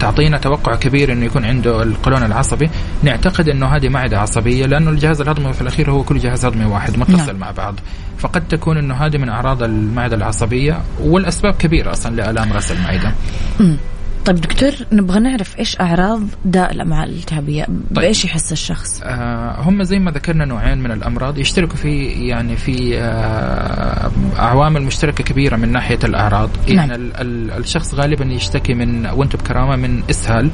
تعطينا 0.00 0.38
توقع 0.38 0.74
كبير 0.74 1.12
إنه 1.12 1.24
يكون 1.24 1.44
عنده 1.44 1.82
القولون 1.82 2.22
العصبي 2.22 2.70
نعتقد 3.02 3.48
إنه 3.48 3.66
هذه 3.66 3.88
معدة 3.88 4.18
عصبية 4.18 4.66
لأنه 4.66 4.90
الجهاز 4.90 5.20
الهضمي 5.20 5.52
في 5.52 5.60
الأخير 5.60 5.90
هو 5.90 6.02
كل 6.02 6.18
جهاز 6.18 6.44
هضمي 6.44 6.64
واحد 6.64 6.98
متصل 6.98 7.26
نعم. 7.26 7.36
مع 7.36 7.50
بعض 7.50 7.74
فقد 8.18 8.48
تكون 8.48 8.76
إنه 8.76 8.94
هذه 8.94 9.18
من 9.18 9.28
أعراض 9.28 9.62
المعدة 9.62 10.16
العصبية 10.16 10.80
والأسباب 11.00 11.54
كبيرة 11.54 11.92
أصلا 11.92 12.16
لآلام 12.16 12.52
راس 12.52 12.72
المعدة 12.72 13.12
طيب 14.24 14.36
دكتور 14.36 14.70
نبغى 14.92 15.20
نعرف 15.20 15.58
إيش 15.58 15.80
أعراض 15.80 16.22
داء 16.44 16.72
الأمعاء 16.72 17.08
الالتهابية 17.08 17.64
طيب. 17.64 17.82
بإيش 17.90 18.24
يحس 18.24 18.52
الشخص 18.52 19.00
آه 19.02 19.60
هم 19.60 19.82
زي 19.82 19.98
ما 19.98 20.10
ذكرنا 20.10 20.44
نوعين 20.44 20.78
من 20.78 20.90
الأمراض 20.90 21.38
يشتركوا 21.38 21.76
في 21.76 22.04
يعني 22.06 22.56
في 22.56 22.98
آه 22.98 24.10
عوامل 24.36 24.82
مشتركة 24.82 25.24
كبيرة 25.24 25.56
من 25.56 25.72
ناحية 25.72 25.98
الأعراض 26.04 26.50
نعم. 26.68 26.76
يعني 26.76 26.94
ال 26.94 27.16
ال 27.16 27.50
الشخص 27.50 27.94
غالبا 27.94 28.24
يشتكي 28.24 28.74
من 28.74 29.06
وأنتم 29.06 29.38
بكرامة 29.38 29.76
من 29.76 30.02
إسهال 30.10 30.50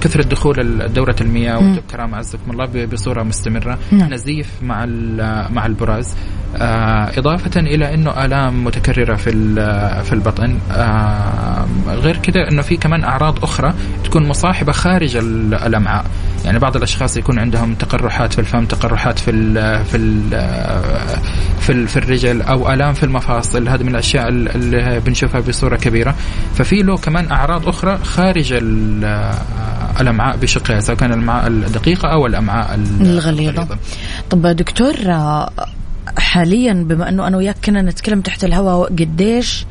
كثرة 0.00 0.22
دخول 0.22 0.88
دورة 0.92 1.16
المياه 1.20 1.58
وكرامة 1.58 2.16
عزكم 2.16 2.50
الله 2.50 2.86
بصورة 2.86 3.22
مستمرة. 3.22 3.78
نعم. 3.92 4.14
نزيف 4.14 4.50
مع 4.62 4.86
مع 5.50 5.66
البراز. 5.66 6.14
آه 6.56 7.18
إضافة 7.18 7.60
إلى 7.60 7.94
أنه 7.94 8.24
آلام 8.24 8.64
متكررة 8.64 9.14
في 9.14 9.30
في 10.04 10.12
البطن. 10.12 10.58
آه 10.72 11.66
غير 11.88 12.16
كذا 12.16 12.48
أنه 12.48 12.62
في 12.62 12.76
كمان 12.76 13.04
أعراض 13.04 13.44
أخرى 13.44 13.74
تكون 14.04 14.28
مصاحبة 14.28 14.72
خارج 14.72 15.16
الأمعاء. 15.16 16.04
يعني 16.44 16.58
بعض 16.58 16.76
الأشخاص 16.76 17.16
يكون 17.16 17.38
عندهم 17.38 17.74
تقرحات 17.74 18.32
في 18.32 18.38
الفم 18.38 18.64
تقرحات 18.64 19.18
في 19.18 19.30
ال 19.30 19.84
في 19.84 19.96
ال 19.96 20.30
في, 21.60 21.72
ال 21.72 21.88
في 21.88 21.96
الرجل 21.96 22.42
أو 22.42 22.72
آلام 22.72 22.92
في 22.92 23.02
المفاصل. 23.02 23.68
هذه 23.68 23.82
من 23.82 23.88
الأشياء 23.88 24.28
اللي 24.28 25.00
بنشوفها 25.00 25.40
بصورة 25.40 25.76
كبيرة. 25.76 26.14
ففي 26.54 26.82
له 26.82 26.96
كمان 26.96 27.30
أعراض 27.30 27.68
أخرى 27.68 27.98
خارج 27.98 28.52
الأمعاء 30.00 30.36
بشقها 30.36 30.80
سواء 30.80 30.96
كان 30.96 31.12
الأمعاء 31.12 31.46
الدقيقة 31.46 32.08
أو 32.12 32.26
الأمعاء 32.26 32.74
الغليظة. 33.00 33.78
طب 34.30 34.46
دكتور 34.46 34.94
حاليا 36.18 36.72
بما 36.72 37.08
أنه 37.08 37.26
أنا 37.26 37.36
وياك 37.36 37.56
كنا 37.64 37.82
نتكلم 37.82 38.20
تحت 38.20 38.44
الهواء 38.44 38.88
قديش 38.88 39.66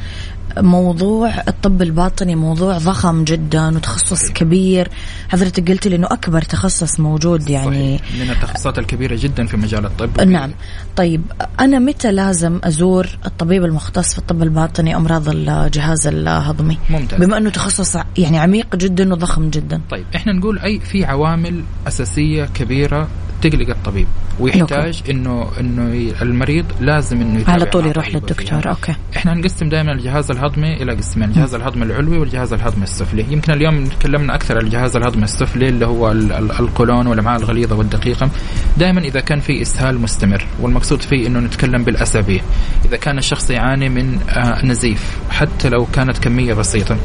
موضوع 0.57 1.29
الطب 1.47 1.81
الباطني 1.81 2.35
موضوع 2.35 2.77
ضخم 2.77 3.23
جدا 3.23 3.75
وتخصص 3.75 4.13
صحيح. 4.13 4.31
كبير. 4.31 4.89
حضرتك 5.29 5.71
قلت 5.71 5.87
لي 5.87 5.95
إنه 5.95 6.07
أكبر 6.11 6.41
تخصص 6.41 6.99
موجود 6.99 7.49
يعني 7.49 7.97
صحيح. 7.97 8.21
من 8.21 8.29
التخصصات 8.31 8.79
الكبيرة 8.79 9.15
جدا 9.15 9.45
في 9.45 9.57
مجال 9.57 9.85
الطب. 9.85 10.21
نعم. 10.21 10.51
طيب 10.95 11.21
أنا 11.59 11.79
متى 11.79 12.11
لازم 12.11 12.59
أزور 12.63 13.07
الطبيب 13.25 13.65
المختص 13.65 14.13
في 14.13 14.19
الطب 14.19 14.43
الباطني 14.43 14.95
أمراض 14.95 15.29
الجهاز 15.29 16.07
الهضمي؟ 16.07 16.77
ممتاز. 16.89 17.19
بما 17.19 17.37
إنه 17.37 17.49
تخصص 17.49 17.97
يعني 18.17 18.37
عميق 18.39 18.75
جدا 18.75 19.13
وضخم 19.13 19.49
جدا. 19.49 19.81
طيب 19.89 20.05
إحنا 20.15 20.33
نقول 20.33 20.59
أي 20.59 20.79
في 20.79 21.05
عوامل 21.05 21.63
أساسية 21.87 22.45
كبيرة 22.45 23.07
تقلق 23.41 23.69
الطبيب. 23.69 24.07
ويحتاج 24.39 25.03
إنه 25.09 25.47
إنه 25.59 26.13
المريض 26.21 26.65
لازم 26.79 27.21
إنه 27.21 27.43
على 27.47 27.65
طول 27.65 27.85
يروح 27.85 28.09
للدكتور. 28.09 28.61
فيها. 28.61 28.69
أوكي. 28.69 28.95
إحنا 29.17 29.33
نقسم 29.33 29.69
دائما 29.69 29.91
الجهاز 29.91 30.31
الهضمي 30.31 30.73
إلى 30.73 30.95
قسمين 30.95 31.29
الجهاز 31.29 31.55
الهضمي 31.55 31.83
العلوي 31.83 32.17
والجهاز 32.17 32.53
الهضمي 32.53 32.83
السفلي. 32.83 33.25
يمكن 33.29 33.53
اليوم 33.53 33.85
تكلمنا 33.85 34.35
أكثر 34.35 34.57
عن 34.57 34.65
الجهاز 34.65 34.95
الهضمي 34.95 35.23
السفلي 35.23 35.69
اللي 35.69 35.85
هو 35.85 36.11
القولون 36.59 37.07
والأمعاء 37.07 37.39
الغليظة 37.39 37.75
والدقيقة. 37.75 38.29
دائما 38.77 39.01
إذا 39.01 39.19
كان 39.19 39.39
في 39.39 39.61
إسهال 39.61 40.01
مستمر 40.01 40.45
والمقصود 40.61 41.01
فيه 41.01 41.27
إنه 41.27 41.39
نتكلم 41.39 41.83
بالأسابيع. 41.83 42.41
إذا 42.85 42.97
كان 42.97 43.17
الشخص 43.17 43.49
يعاني 43.49 43.89
من 43.89 44.19
آه، 44.29 44.65
نزيف 44.65 45.17
حتى 45.29 45.69
لو 45.69 45.85
كانت 45.93 46.17
كمية 46.17 46.53
بسيطة. 46.53 46.97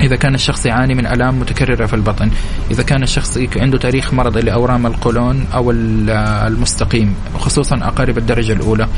إذا 0.00 0.16
كان 0.16 0.34
الشخص 0.34 0.66
يعاني 0.66 0.94
من 0.94 1.06
آلام 1.06 1.40
متكررة 1.40 1.86
في 1.86 1.94
البطن 1.94 2.30
إذا 2.70 2.82
كان 2.82 3.02
الشخص 3.02 3.38
عنده 3.56 3.78
تاريخ 3.78 4.14
مرضي 4.14 4.40
لأورام 4.40 4.86
القولون 4.86 5.46
أو 5.54 5.70
المستقيم 5.70 7.14
خصوصا 7.38 7.76
أقارب 7.76 8.18
الدرجة 8.18 8.52
الأولى 8.52 8.88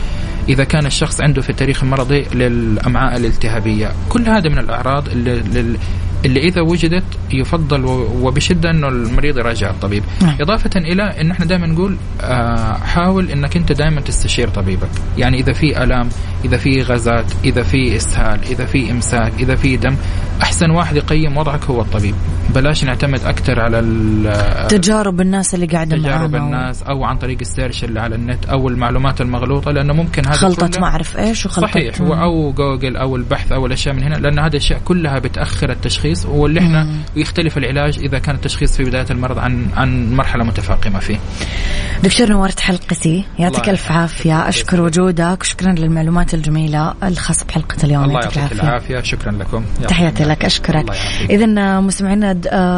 إذا 0.49 0.65
كان 0.65 0.87
الشخص 0.87 1.21
عنده 1.21 1.43
في 1.43 1.51
التاريخ 1.51 1.83
المرضي 1.83 2.21
للأمعاء 2.35 3.17
الالتهابية 3.17 3.93
كل 4.09 4.29
هذا 4.29 4.49
من 4.49 4.59
الأعراض 4.59 5.09
اللي 5.09 5.77
اللي 6.25 6.41
إذا 6.41 6.61
وجدت 6.61 7.05
يفضل 7.33 7.85
وبشدة 8.23 8.71
إنه 8.71 8.89
المريض 8.89 9.39
يراجع 9.39 9.71
الطبيب 9.71 10.03
نعم. 10.23 10.37
إضافة 10.41 10.71
إلى 10.77 11.03
إن 11.03 11.31
إحنا 11.31 11.47
دائما 11.47 11.67
نقول 11.67 11.97
آه، 12.21 12.73
حاول 12.73 13.31
إنك 13.31 13.57
أنت 13.57 13.73
دائما 13.73 14.01
تستشير 14.01 14.49
طبيبك 14.49 14.89
يعني 15.19 15.41
إذا 15.41 15.53
في 15.53 15.83
ألام 15.83 16.09
إذا 16.45 16.57
في 16.57 16.83
غازات 16.83 17.33
إذا 17.45 17.63
في 17.63 17.97
إسهال 17.97 18.41
إذا 18.51 18.65
في 18.65 18.91
إمساك 18.91 19.33
إذا 19.41 19.55
في 19.55 19.77
دم 19.77 19.97
أحسن 20.43 20.71
واحد 20.71 20.97
يقيم 20.97 21.37
وضعك 21.37 21.65
هو 21.65 21.81
الطبيب. 21.81 22.15
بلاش 22.55 22.85
نعتمد 22.85 23.25
أكثر 23.25 23.61
على 23.61 23.81
تجارب 24.69 25.21
الناس 25.21 25.55
اللي 25.55 25.67
قاعدة 25.67 25.97
تجارب 25.97 26.35
الناس 26.35 26.83
أو 26.83 27.05
عن 27.05 27.17
طريق 27.17 27.39
السيرش 27.41 27.85
اللي 27.85 28.01
على 28.01 28.15
النت 28.15 28.47
أو 28.47 28.69
المعلومات 28.69 29.21
المغلوطة 29.21 29.71
لأنه 29.71 29.93
ممكن 29.93 30.27
هذا 30.27 30.37
خلطة 30.37 30.81
ما 30.81 30.87
اعرف 30.87 31.19
إيش 31.19 31.47
وخلطه 31.47 31.69
صحيح 31.69 32.01
أو 32.01 32.53
جوجل 32.53 32.97
أو 32.97 33.17
البحث 33.17 33.53
أو 33.53 33.67
الأشياء 33.67 33.95
من 33.95 34.03
هنا 34.03 34.15
لأن 34.15 34.39
هذه 34.39 34.51
الأشياء 34.51 34.81
كلها 34.85 35.19
بتأخر 35.19 35.71
التشخيص 35.71 36.27
واللي 36.27 36.61
إحنا 36.61 36.89
ويختلف 37.17 37.59
العلاج 37.59 37.99
إذا 37.99 38.19
كان 38.19 38.35
التشخيص 38.35 38.77
في 38.77 38.85
بداية 38.85 39.07
المرض 39.11 39.39
عن 39.39 39.67
عن 39.77 40.15
مرحلة 40.15 40.45
متفاقمة 40.45 40.99
فيه. 40.99 41.19
دكتور 42.03 42.29
نورت 42.29 42.61
حلقتي 42.61 43.25
يعطيك 43.39 43.69
ألف 43.69 43.93
عافية. 43.93 44.49
أشكر 44.49 44.81
وجودك. 44.81 45.39
وشكرا 45.41 45.73
للمعلومات 45.73 46.35
الجميلة. 46.35 46.95
الخاصه 47.03 47.47
بحلقة 47.47 47.77
اليوم. 47.85 48.05
الله 48.05 48.21
يعطيك 48.21 48.53
العافية. 48.53 49.01
شكرا 49.01 49.33
لكم. 49.33 49.65
تحياتي 49.89 50.25
لك 50.33 50.45
أشكرك. 50.45 50.91
اذا 51.31 51.81
مستمعينا 51.81 52.33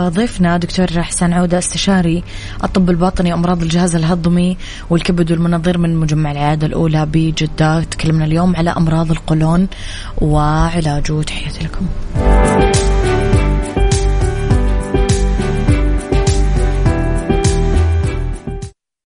ضيفنا 0.09 0.57
دكتور 0.57 1.03
حسان 1.03 1.33
عودة 1.33 1.59
استشاري 1.59 2.25
الطب 2.65 2.91
الباطني 2.91 3.33
وأمراض 3.33 3.63
الجهاز 3.63 3.97
الهضمي 3.97 4.57
والكبد 4.91 5.33
والمناظير 5.33 5.79
من 5.79 5.97
مجمع 5.97 6.33
العيادة 6.33 6.67
الأولى 6.67 7.07
بجدة. 7.07 7.85
تكلمنا 7.85 8.25
اليوم 8.25 8.57
على 8.57 8.71
أمراض 8.71 9.11
القولون 9.11 9.69
وعلاجه. 10.19 11.23
تحياتي 11.23 11.65
لكم. 11.65 11.87